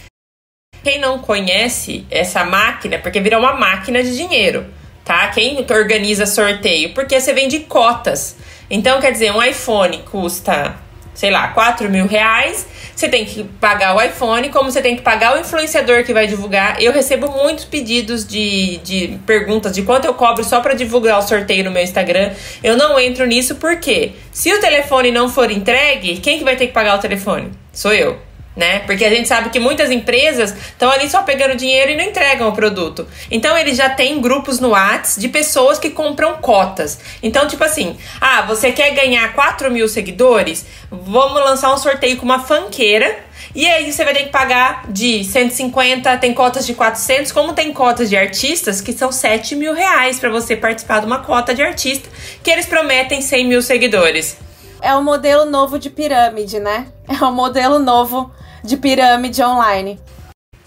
[0.82, 4.66] Quem não conhece essa máquina, porque virou uma máquina de dinheiro,
[5.04, 5.28] tá?
[5.28, 6.94] Quem organiza sorteio?
[6.94, 8.36] Porque você vende cotas.
[8.70, 10.74] Então, quer dizer, um iPhone custa,
[11.12, 12.66] sei lá, 4 mil reais
[12.98, 16.26] você tem que pagar o iPhone, como você tem que pagar o influenciador que vai
[16.26, 16.82] divulgar.
[16.82, 21.22] Eu recebo muitos pedidos de, de perguntas de quanto eu cobro só para divulgar o
[21.22, 22.32] sorteio no meu Instagram.
[22.60, 26.66] Eu não entro nisso porque se o telefone não for entregue, quem que vai ter
[26.66, 27.52] que pagar o telefone?
[27.72, 28.27] Sou eu.
[28.58, 28.80] Né?
[28.80, 32.48] Porque a gente sabe que muitas empresas estão ali só pegando dinheiro e não entregam
[32.48, 33.06] o produto.
[33.30, 36.98] Então eles já têm grupos no Whats de pessoas que compram cotas.
[37.22, 40.66] Então, tipo assim, ah, você quer ganhar 4 mil seguidores?
[40.90, 45.22] Vamos lançar um sorteio com uma fanqueira e aí você vai ter que pagar de
[45.22, 50.18] 150, tem cotas de 400, como tem cotas de artistas que são 7 mil reais
[50.18, 52.08] para você participar de uma cota de artista,
[52.42, 54.36] que eles prometem 100 mil seguidores.
[54.82, 56.88] É um modelo novo de pirâmide, né?
[57.08, 59.98] É um modelo novo de pirâmide online.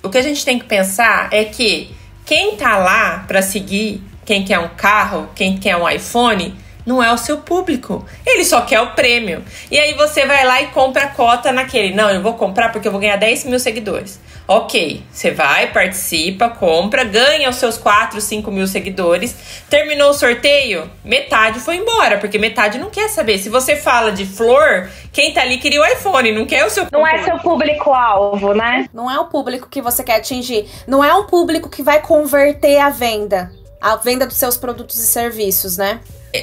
[0.04, 1.94] O que a gente tem que pensar é que
[2.26, 7.12] quem tá lá para seguir, quem quer um carro, quem quer um iPhone, não é
[7.12, 8.06] o seu público.
[8.26, 9.44] Ele só quer o prêmio.
[9.70, 11.94] E aí você vai lá e compra a cota naquele.
[11.94, 14.20] Não, eu vou comprar porque eu vou ganhar 10 mil seguidores.
[14.48, 19.64] Ok, você vai, participa, compra, ganha os seus 4, 5 mil seguidores.
[19.70, 23.38] Terminou o sorteio, metade foi embora, porque metade não quer saber.
[23.38, 26.86] Se você fala de flor, quem tá ali queria o iPhone, não quer o seu
[26.92, 28.90] Não é seu público-alvo, né?
[28.94, 30.68] Não é o público que você quer atingir.
[30.86, 33.52] Não é um público que vai converter a venda.
[33.80, 36.02] A venda dos seus produtos e serviços, né?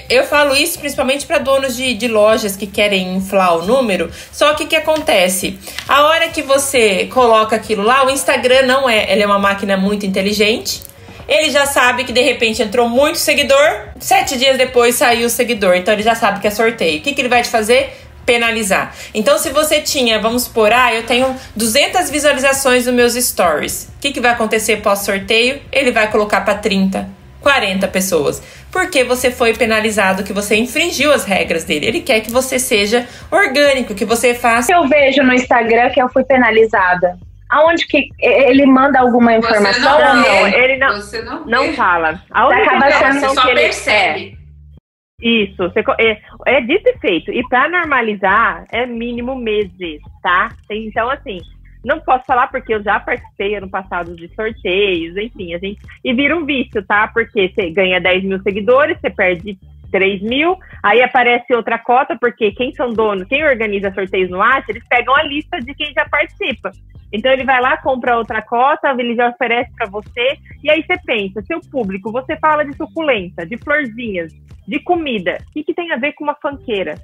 [0.09, 4.11] Eu falo isso principalmente para donos de, de lojas que querem inflar o número.
[4.31, 5.59] Só que o que acontece?
[5.89, 9.11] A hora que você coloca aquilo lá, o Instagram não é.
[9.11, 10.83] Ele é uma máquina muito inteligente.
[11.27, 13.89] Ele já sabe que de repente entrou muito seguidor.
[13.99, 15.75] Sete dias depois saiu o seguidor.
[15.75, 16.99] Então ele já sabe que é sorteio.
[16.99, 17.93] O que, que ele vai te fazer?
[18.27, 18.95] Penalizar.
[19.15, 23.89] Então, se você tinha, vamos supor, ah, eu tenho 200 visualizações nos meus stories.
[23.97, 25.63] O que, que vai acontecer pós-sorteio?
[25.73, 27.09] Ele vai colocar para 30,
[27.41, 31.87] 40 pessoas porque você foi penalizado, que você infringiu as regras dele.
[31.87, 34.73] Ele quer que você seja orgânico, que você faça.
[34.73, 37.17] Eu vejo no Instagram que eu fui penalizada.
[37.51, 40.49] Aonde que ele manda alguma informação não, ou não?
[40.49, 42.23] Ele não, você não, não fala.
[42.31, 44.35] A única informação você só que ele percebe.
[44.35, 44.39] É,
[45.27, 47.33] isso, você, é, é dito e feito.
[47.33, 50.51] E para normalizar, é mínimo meses, tá?
[50.71, 51.39] Então, assim,
[51.85, 55.81] não posso falar porque eu já participei ano passado de sorteios, enfim, a gente.
[56.05, 57.09] E vira um vício, tá?
[57.09, 59.59] Porque você ganha 10 mil seguidores, você perde
[59.91, 64.67] 3 mil, aí aparece outra cota, porque quem são donos, quem organiza sorteios no Acha,
[64.69, 66.71] eles pegam a lista de quem já participa.
[67.13, 70.99] Então ele vai lá, compra outra cota, ele já oferece para você, e aí você
[71.07, 74.33] pensa, seu público, você fala de suculenta, de florzinhas,
[74.67, 76.97] de comida, o que, que tem a ver com uma fanqueira?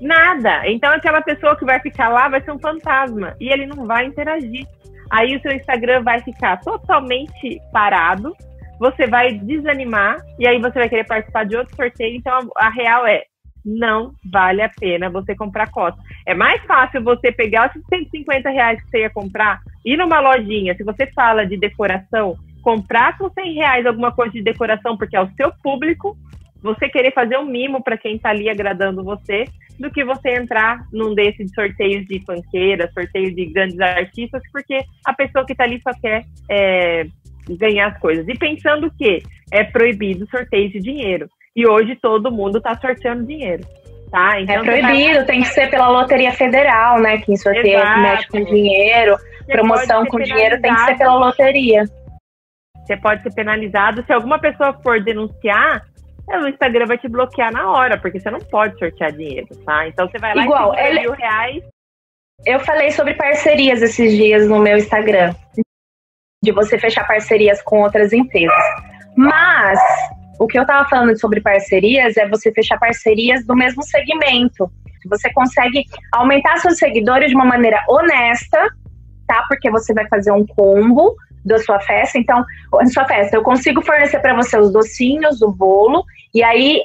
[0.00, 0.66] Nada.
[0.66, 4.06] Então aquela pessoa que vai ficar lá vai ser um fantasma e ele não vai
[4.06, 4.66] interagir.
[5.10, 8.34] Aí o seu Instagram vai ficar totalmente parado,
[8.78, 12.16] você vai desanimar e aí você vai querer participar de outro sorteio.
[12.16, 13.24] Então a, a real é
[13.64, 15.98] não vale a pena você comprar cota.
[16.26, 20.74] É mais fácil você pegar os 150 reais que você ia comprar, ir numa lojinha,
[20.74, 25.20] se você fala de decoração, comprar com 100 reais alguma coisa de decoração, porque é
[25.20, 26.16] o seu público,
[26.62, 29.44] você querer fazer um mimo para quem está ali agradando você,
[29.80, 35.14] do que você entrar num desses sorteios de fanqueira, sorteio de grandes artistas, porque a
[35.14, 37.06] pessoa que está ali só quer é,
[37.48, 38.28] ganhar as coisas.
[38.28, 41.26] E pensando que é proibido sorteio de dinheiro.
[41.56, 43.64] E hoje todo mundo está sorteando dinheiro.
[44.10, 44.40] Tá?
[44.40, 45.24] Então, é proibido, vai...
[45.24, 47.18] tem que ser pela Loteria Federal, né?
[47.18, 48.00] Quem sorteia, Exato.
[48.00, 51.84] mexe com dinheiro, você promoção com dinheiro tem que ser pela loteria.
[52.84, 54.04] Você pode ser penalizado.
[54.04, 55.84] Se alguma pessoa for denunciar,
[56.38, 59.88] o Instagram vai te bloquear na hora, porque você não pode sortear dinheiro, tá?
[59.88, 61.00] Então você vai lá Igual, e ele...
[61.00, 61.62] mil reais.
[62.46, 65.34] Eu falei sobre parcerias esses dias no meu Instagram.
[66.42, 68.64] De você fechar parcerias com outras empresas.
[69.14, 69.78] Mas
[70.38, 74.70] o que eu tava falando sobre parcerias é você fechar parcerias do mesmo segmento.
[75.06, 78.68] Você consegue aumentar seus seguidores de uma maneira honesta,
[79.26, 79.44] tá?
[79.48, 82.18] Porque você vai fazer um combo da sua festa.
[82.18, 86.82] Então, na sua festa, eu consigo fornecer para você os docinhos, o bolo, e aí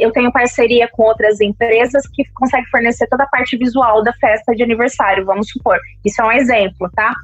[0.00, 4.54] eu tenho parceria com outras empresas que conseguem fornecer toda a parte visual da festa
[4.54, 5.78] de aniversário, vamos supor.
[6.04, 7.14] Isso é um exemplo, tá?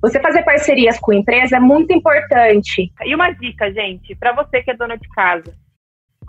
[0.00, 2.90] Você fazer parcerias com empresa é muito importante.
[3.04, 5.54] E uma dica, gente, para você que é dona de casa.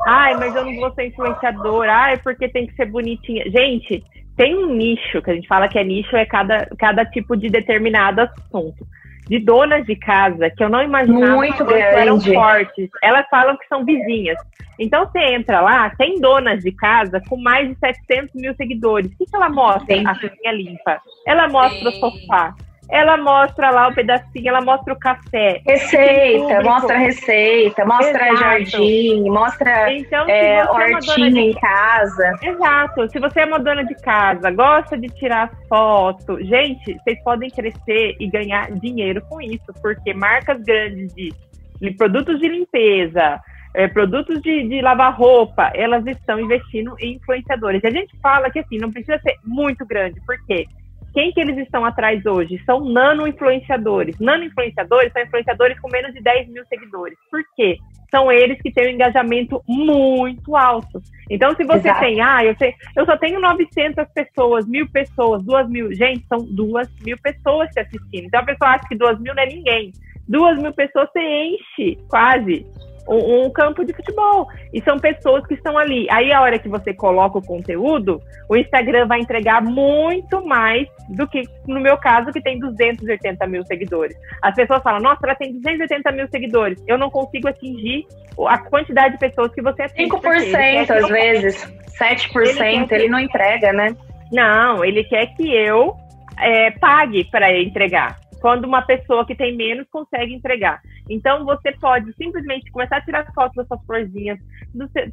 [0.05, 1.91] Ai, mas eu não vou ser influenciadora.
[1.91, 3.45] Ai, porque tem que ser bonitinha.
[3.49, 4.03] Gente,
[4.35, 7.49] tem um nicho, que a gente fala que é nicho, é cada, cada tipo de
[7.49, 8.85] determinado assunto
[9.27, 12.89] de donas de casa que eu não imaginava Muito que eram fortes.
[13.01, 14.37] Elas falam que são vizinhas.
[14.79, 19.11] Então você entra lá, tem donas de casa com mais de 700 mil seguidores.
[19.11, 19.95] O que, que ela mostra?
[19.95, 20.07] Sim.
[20.07, 21.01] A cozinha limpa.
[21.27, 21.97] Ela mostra Sim.
[21.97, 22.55] o sofá
[22.93, 25.59] ela mostra lá o pedacinho, ela mostra o café.
[25.65, 28.39] Receita, mostra receita, mostra Exato.
[28.39, 31.39] jardim, mostra então, é, hortinha é de...
[31.39, 32.35] em casa.
[32.43, 33.09] Exato.
[33.09, 38.15] Se você é uma dona de casa, gosta de tirar foto, gente, vocês podem crescer
[38.19, 41.33] e ganhar dinheiro com isso, porque marcas grandes de,
[41.81, 43.41] de produtos de limpeza,
[43.73, 47.81] é, produtos de, de, lavar roupa, elas estão investindo em influenciadores.
[47.83, 50.67] E a gente fala que assim, não precisa ser muito grande, porque
[51.13, 52.61] quem que eles estão atrás hoje?
[52.65, 54.19] São nano-influenciadores.
[54.19, 57.17] Nano-influenciadores são influenciadores com menos de 10 mil seguidores.
[57.29, 57.77] Por quê?
[58.09, 61.01] São eles que têm um engajamento muito alto.
[61.29, 61.99] Então, se você Exato.
[61.99, 65.93] tem, ah, eu, sei, eu só tenho 900 pessoas, mil pessoas, duas mil.
[65.93, 68.25] Gente, são duas mil pessoas te assistindo.
[68.25, 69.91] Então, a pessoa acha que duas mil não é ninguém.
[70.27, 72.65] Duas mil pessoas você enche, quase
[73.07, 74.47] um, um, campo de futebol.
[74.73, 76.07] E são pessoas que estão ali.
[76.09, 81.27] Aí, a hora que você coloca o conteúdo, o Instagram vai entregar muito mais do
[81.27, 84.17] que, no meu caso, que tem 280 mil seguidores.
[84.41, 86.83] As pessoas falam, nossa, ela tem 280 mil seguidores.
[86.87, 88.05] Eu não consigo atingir
[88.47, 90.09] a quantidade de pessoas que você atinge.
[90.09, 93.95] 5% às vezes, 7%, ele, ele não entrega, né?
[94.31, 95.95] Não, ele quer que eu
[96.39, 100.81] é, pague para entregar quando uma pessoa que tem menos consegue entregar.
[101.09, 104.37] Então, você pode simplesmente começar a tirar fotos das suas florzinhas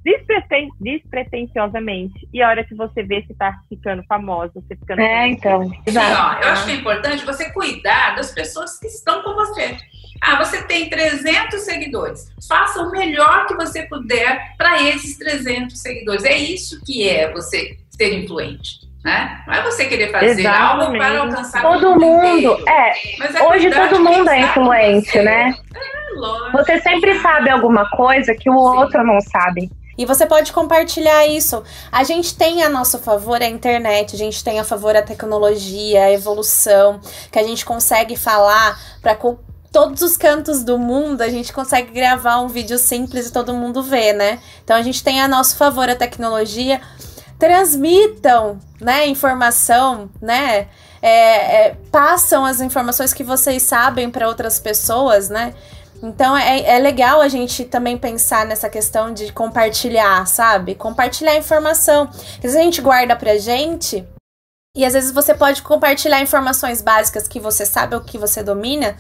[0.03, 2.29] despreten despretensiosamente.
[2.35, 5.01] E a hora que você vê se tá ficando famosa, você ficando.
[5.01, 5.69] É, então.
[5.69, 9.77] Sim, ó, eu acho que é importante você cuidar das pessoas que estão com você.
[10.21, 12.35] Ah, você tem 300 seguidores.
[12.49, 16.25] Faça o melhor que você puder para esses 300 seguidores.
[16.25, 18.90] É isso que é você ser influente.
[19.05, 19.43] Né?
[19.47, 20.63] Não é você querer fazer Exatamente.
[20.63, 22.69] algo para alcançar todo mundo.
[22.69, 25.55] É, é hoje todo mundo é influente, né?
[25.75, 26.53] É, lógico.
[26.59, 28.79] Você sempre sabe alguma coisa que o Sim.
[28.79, 29.71] outro não sabe.
[29.97, 31.63] E você pode compartilhar isso.
[31.93, 36.05] A gente tem a nosso favor a internet, a gente tem a favor a tecnologia,
[36.05, 39.15] a evolução, que a gente consegue falar para
[39.71, 43.83] todos os cantos do mundo, a gente consegue gravar um vídeo simples e todo mundo
[43.83, 44.41] vê, né?
[44.65, 46.81] Então a gente tem a nosso favor a tecnologia
[47.41, 50.69] transmitam, né, informação, né,
[51.03, 55.55] é, é, passam as informações que vocês sabem para outras pessoas, né?
[56.03, 60.75] Então é, é legal a gente também pensar nessa questão de compartilhar, sabe?
[60.75, 62.09] Compartilhar informação.
[62.13, 64.07] Às vezes a gente guarda pra gente
[64.77, 68.97] e às vezes você pode compartilhar informações básicas que você sabe ou que você domina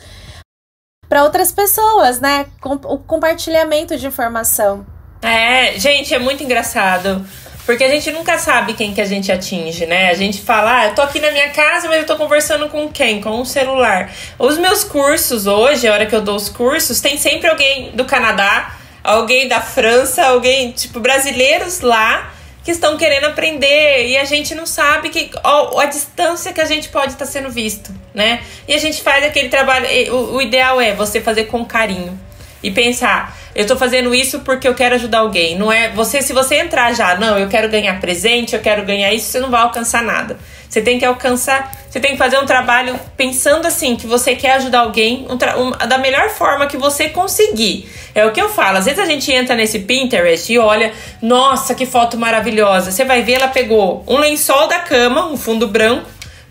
[1.09, 2.47] para outras pessoas, né?
[2.61, 4.86] Com, o compartilhamento de informação.
[5.22, 7.26] É, gente, é muito engraçado.
[7.71, 10.11] Porque a gente nunca sabe quem que a gente atinge, né?
[10.11, 12.89] A gente fala, ah, eu tô aqui na minha casa, mas eu tô conversando com
[12.89, 13.21] quem?
[13.21, 14.12] Com um celular.
[14.37, 18.05] Os meus cursos hoje, a hora que eu dou os cursos, tem sempre alguém do
[18.05, 24.53] Canadá, alguém da França, alguém, tipo, brasileiros lá que estão querendo aprender e a gente
[24.53, 28.43] não sabe que ó, a distância que a gente pode estar tá sendo visto, né?
[28.66, 29.87] E a gente faz aquele trabalho.
[30.12, 32.18] O, o ideal é você fazer com carinho
[32.63, 35.59] e pensar eu tô fazendo isso porque eu quero ajudar alguém.
[35.59, 39.13] Não é você, se você entrar já, não, eu quero ganhar presente, eu quero ganhar
[39.13, 40.39] isso, você não vai alcançar nada.
[40.69, 44.53] Você tem que alcançar, você tem que fazer um trabalho pensando assim, que você quer
[44.53, 47.91] ajudar alguém um, um, da melhor forma que você conseguir.
[48.15, 48.79] É o que eu falo.
[48.79, 52.93] Às vezes a gente entra nesse Pinterest e olha, nossa, que foto maravilhosa.
[52.93, 56.09] Você vai ver, ela pegou um lençol da cama, um fundo branco,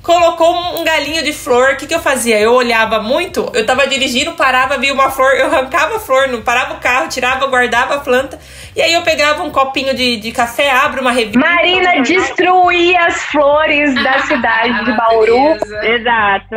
[0.10, 1.74] colocou um galinho de flor.
[1.74, 2.40] O que, que eu fazia?
[2.40, 6.42] Eu olhava muito, eu tava dirigindo, parava, via uma flor, eu arrancava a flor, não
[6.42, 8.40] parava o carro, tirava, guardava a planta.
[8.76, 11.38] E aí eu pegava um copinho de, de café, abro uma revista.
[11.38, 15.60] Marina destruía as flores da cidade de Bauru.
[15.84, 16.56] Exato.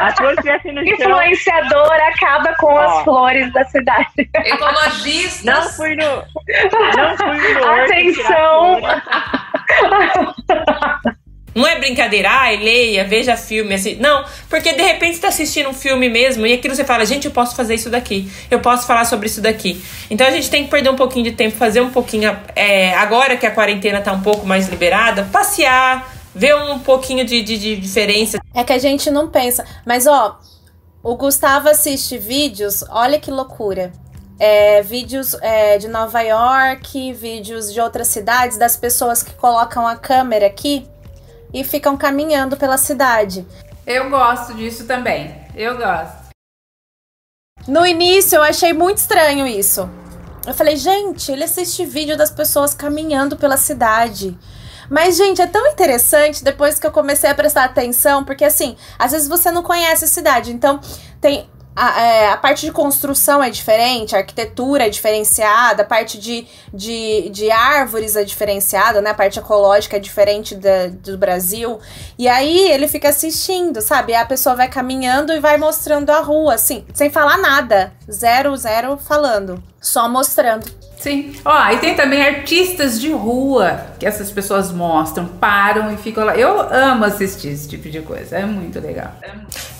[0.00, 2.78] As flores no Influenciadora acaba com Ó.
[2.78, 4.06] as flores da cidade.
[4.16, 5.52] Ecologista.
[5.52, 6.04] Não fui no.
[6.04, 7.64] Não fui no.
[7.74, 8.80] Atenção!
[11.54, 13.94] Não é brincadeira, ai, leia, veja filme, assim.
[13.96, 17.26] Não, porque de repente você tá assistindo um filme mesmo e aquilo você fala, gente,
[17.26, 19.82] eu posso fazer isso daqui, eu posso falar sobre isso daqui.
[20.10, 23.36] Então a gente tem que perder um pouquinho de tempo, fazer um pouquinho, é, agora
[23.36, 27.76] que a quarentena tá um pouco mais liberada, passear, ver um pouquinho de, de, de
[27.76, 28.40] diferença.
[28.52, 30.40] É que a gente não pensa, mas ó,
[31.02, 33.92] o Gustavo assiste vídeos, olha que loucura.
[34.36, 39.94] É, vídeos é, de Nova York, vídeos de outras cidades, das pessoas que colocam a
[39.94, 40.88] câmera aqui
[41.54, 43.46] e ficam caminhando pela cidade.
[43.86, 45.34] Eu gosto disso também.
[45.54, 46.24] Eu gosto.
[47.68, 49.88] No início eu achei muito estranho isso.
[50.44, 54.36] Eu falei, gente, ele assiste vídeo das pessoas caminhando pela cidade.
[54.90, 59.12] Mas, gente, é tão interessante depois que eu comecei a prestar atenção, porque assim, às
[59.12, 60.52] vezes você não conhece a cidade.
[60.52, 60.78] Então,
[61.20, 66.18] tem a, é, a, parte de construção é diferente, a arquitetura é diferenciada, a parte
[66.18, 69.10] de, de, de árvores é diferenciada, né?
[69.10, 71.80] A parte ecológica é diferente da, do Brasil.
[72.18, 74.14] E aí ele fica assistindo, sabe?
[74.14, 77.92] a pessoa vai caminhando e vai mostrando a rua, assim, sem falar nada.
[78.10, 79.62] Zero, zero falando.
[79.84, 80.64] Só mostrando.
[80.98, 81.34] Sim.
[81.44, 86.34] Ó, e tem também artistas de rua que essas pessoas mostram, param e ficam lá.
[86.34, 88.38] Eu amo assistir esse tipo de coisa.
[88.38, 89.12] É muito legal.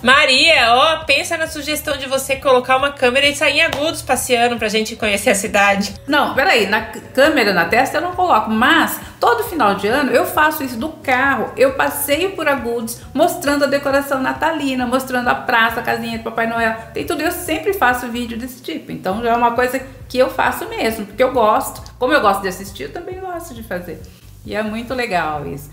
[0.03, 4.59] Maria, ó, pensa na sugestão de você colocar uma câmera e sair em agudos passeando
[4.59, 5.95] pra gente conhecer a cidade.
[6.07, 10.27] Não, peraí, na câmera na testa eu não coloco, mas todo final de ano eu
[10.27, 11.51] faço isso do carro.
[11.57, 16.47] Eu passeio por Agudos mostrando a decoração natalina, mostrando a praça, a casinha do Papai
[16.47, 16.77] Noel.
[16.93, 17.23] Tem tudo.
[17.23, 18.93] Eu sempre faço vídeo desse tipo.
[18.93, 21.83] Então já é uma coisa que eu faço mesmo, porque eu gosto.
[21.99, 23.99] Como eu gosto de assistir, eu também gosto de fazer.
[24.45, 25.71] E é muito legal isso.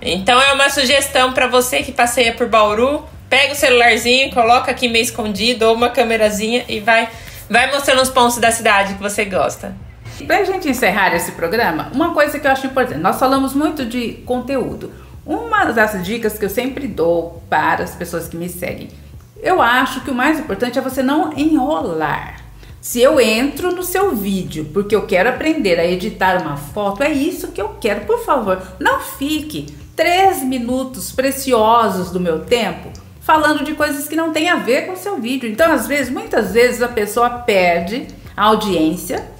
[0.00, 4.88] Então é uma sugestão para você que passeia por Bauru, pega o celularzinho, coloca aqui
[4.88, 7.10] meio escondido ou uma câmerazinha e vai
[7.50, 9.74] vai mostrando os pontos da cidade que você gosta.
[10.22, 13.84] Para a gente encerrar esse programa, uma coisa que eu acho importante, nós falamos muito
[13.84, 14.92] de conteúdo.
[15.26, 18.88] Uma das dicas que eu sempre dou para as pessoas que me seguem,
[19.42, 22.40] eu acho que o mais importante é você não enrolar.
[22.80, 27.10] Se eu entro no seu vídeo porque eu quero aprender a editar uma foto, é
[27.10, 28.02] isso que eu quero.
[28.02, 32.90] Por favor, não fique três minutos preciosos do meu tempo
[33.20, 35.50] falando de coisas que não têm a ver com o seu vídeo.
[35.50, 38.06] Então, às vezes, muitas vezes a pessoa perde
[38.36, 39.33] a audiência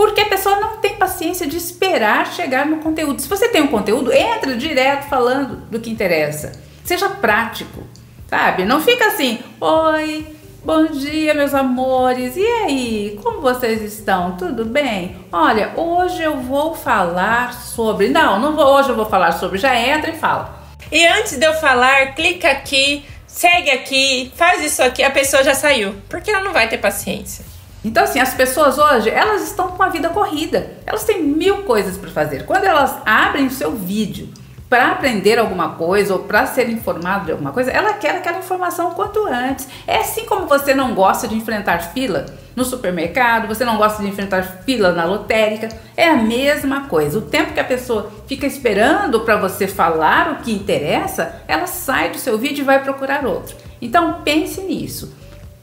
[0.00, 3.20] porque a pessoa não tem paciência de esperar chegar no conteúdo.
[3.20, 6.52] Se você tem um conteúdo, entra direto falando do que interessa.
[6.82, 7.82] Seja prático,
[8.26, 8.64] sabe?
[8.64, 10.26] Não fica assim, oi,
[10.64, 12.34] Bom dia, meus amores.
[12.34, 14.38] E aí, como vocês estão?
[14.38, 15.16] Tudo bem?
[15.30, 18.08] Olha, hoje eu vou falar sobre.
[18.08, 18.66] Não, não vou.
[18.76, 19.58] Hoje eu vou falar sobre.
[19.58, 20.62] Já entra e fala.
[20.90, 25.02] E antes de eu falar, clica aqui, segue aqui, faz isso aqui.
[25.02, 27.49] A pessoa já saiu, porque ela não vai ter paciência.
[27.84, 30.72] Então, assim, as pessoas hoje, elas estão com a vida corrida.
[30.86, 32.44] Elas têm mil coisas para fazer.
[32.44, 34.28] Quando elas abrem o seu vídeo
[34.68, 38.90] para aprender alguma coisa ou para ser informado de alguma coisa, ela quer aquela informação
[38.90, 39.66] o quanto antes.
[39.84, 44.08] É assim como você não gosta de enfrentar fila no supermercado, você não gosta de
[44.08, 47.18] enfrentar fila na lotérica, é a mesma coisa.
[47.18, 52.10] O tempo que a pessoa fica esperando para você falar o que interessa, ela sai
[52.10, 53.56] do seu vídeo e vai procurar outro.
[53.82, 55.12] Então pense nisso.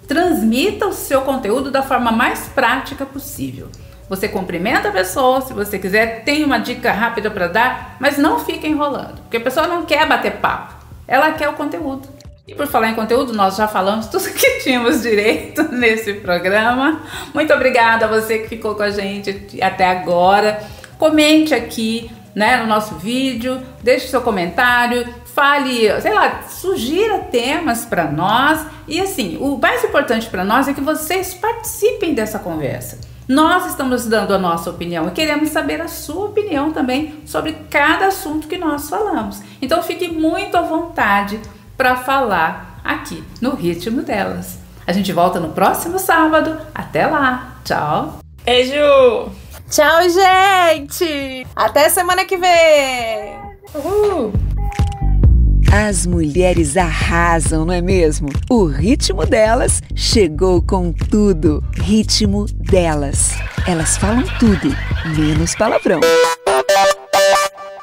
[0.07, 3.67] Transmita o seu conteúdo da forma mais prática possível.
[4.09, 8.39] Você cumprimenta a pessoa, se você quiser, tem uma dica rápida para dar, mas não
[8.39, 12.07] fica enrolando, porque a pessoa não quer bater papo, ela quer o conteúdo.
[12.47, 17.01] E por falar em conteúdo, nós já falamos tudo que tínhamos direito nesse programa.
[17.33, 20.63] Muito obrigada a você que ficou com a gente até agora.
[20.97, 25.05] Comente aqui né, no nosso vídeo, deixe seu comentário,
[25.37, 28.65] fale, sei lá, sugira temas para nós.
[28.87, 32.97] E assim, o mais importante para nós é que vocês participem dessa conversa.
[33.27, 38.07] Nós estamos dando a nossa opinião e queremos saber a sua opinião também sobre cada
[38.07, 39.39] assunto que nós falamos.
[39.61, 41.39] Então fique muito à vontade
[41.77, 44.57] para falar aqui no ritmo delas.
[44.87, 46.57] A gente volta no próximo sábado.
[46.73, 47.57] Até lá.
[47.63, 48.17] Tchau.
[48.43, 49.29] Beijo.
[49.69, 51.45] Tchau, gente.
[51.55, 53.37] Até semana que vem.
[53.75, 54.46] Uhul.
[55.79, 58.29] As mulheres arrasam, não é mesmo?
[58.49, 61.63] O ritmo delas chegou com tudo.
[61.75, 63.35] Ritmo delas.
[63.67, 64.75] Elas falam tudo,
[65.15, 65.99] menos palavrão.